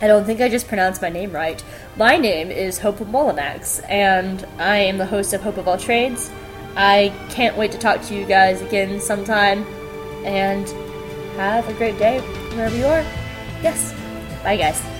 [0.00, 1.62] I don't think I just pronounced my name right.
[1.96, 6.30] My name is Hope Mullinax, and I am the host of Hope of All Trades.
[6.76, 9.64] I can't wait to talk to you guys again sometime,
[10.24, 10.68] and
[11.36, 12.20] have a great day
[12.54, 13.02] wherever you are.
[13.62, 13.94] Yes.
[14.42, 14.95] Bye, guys.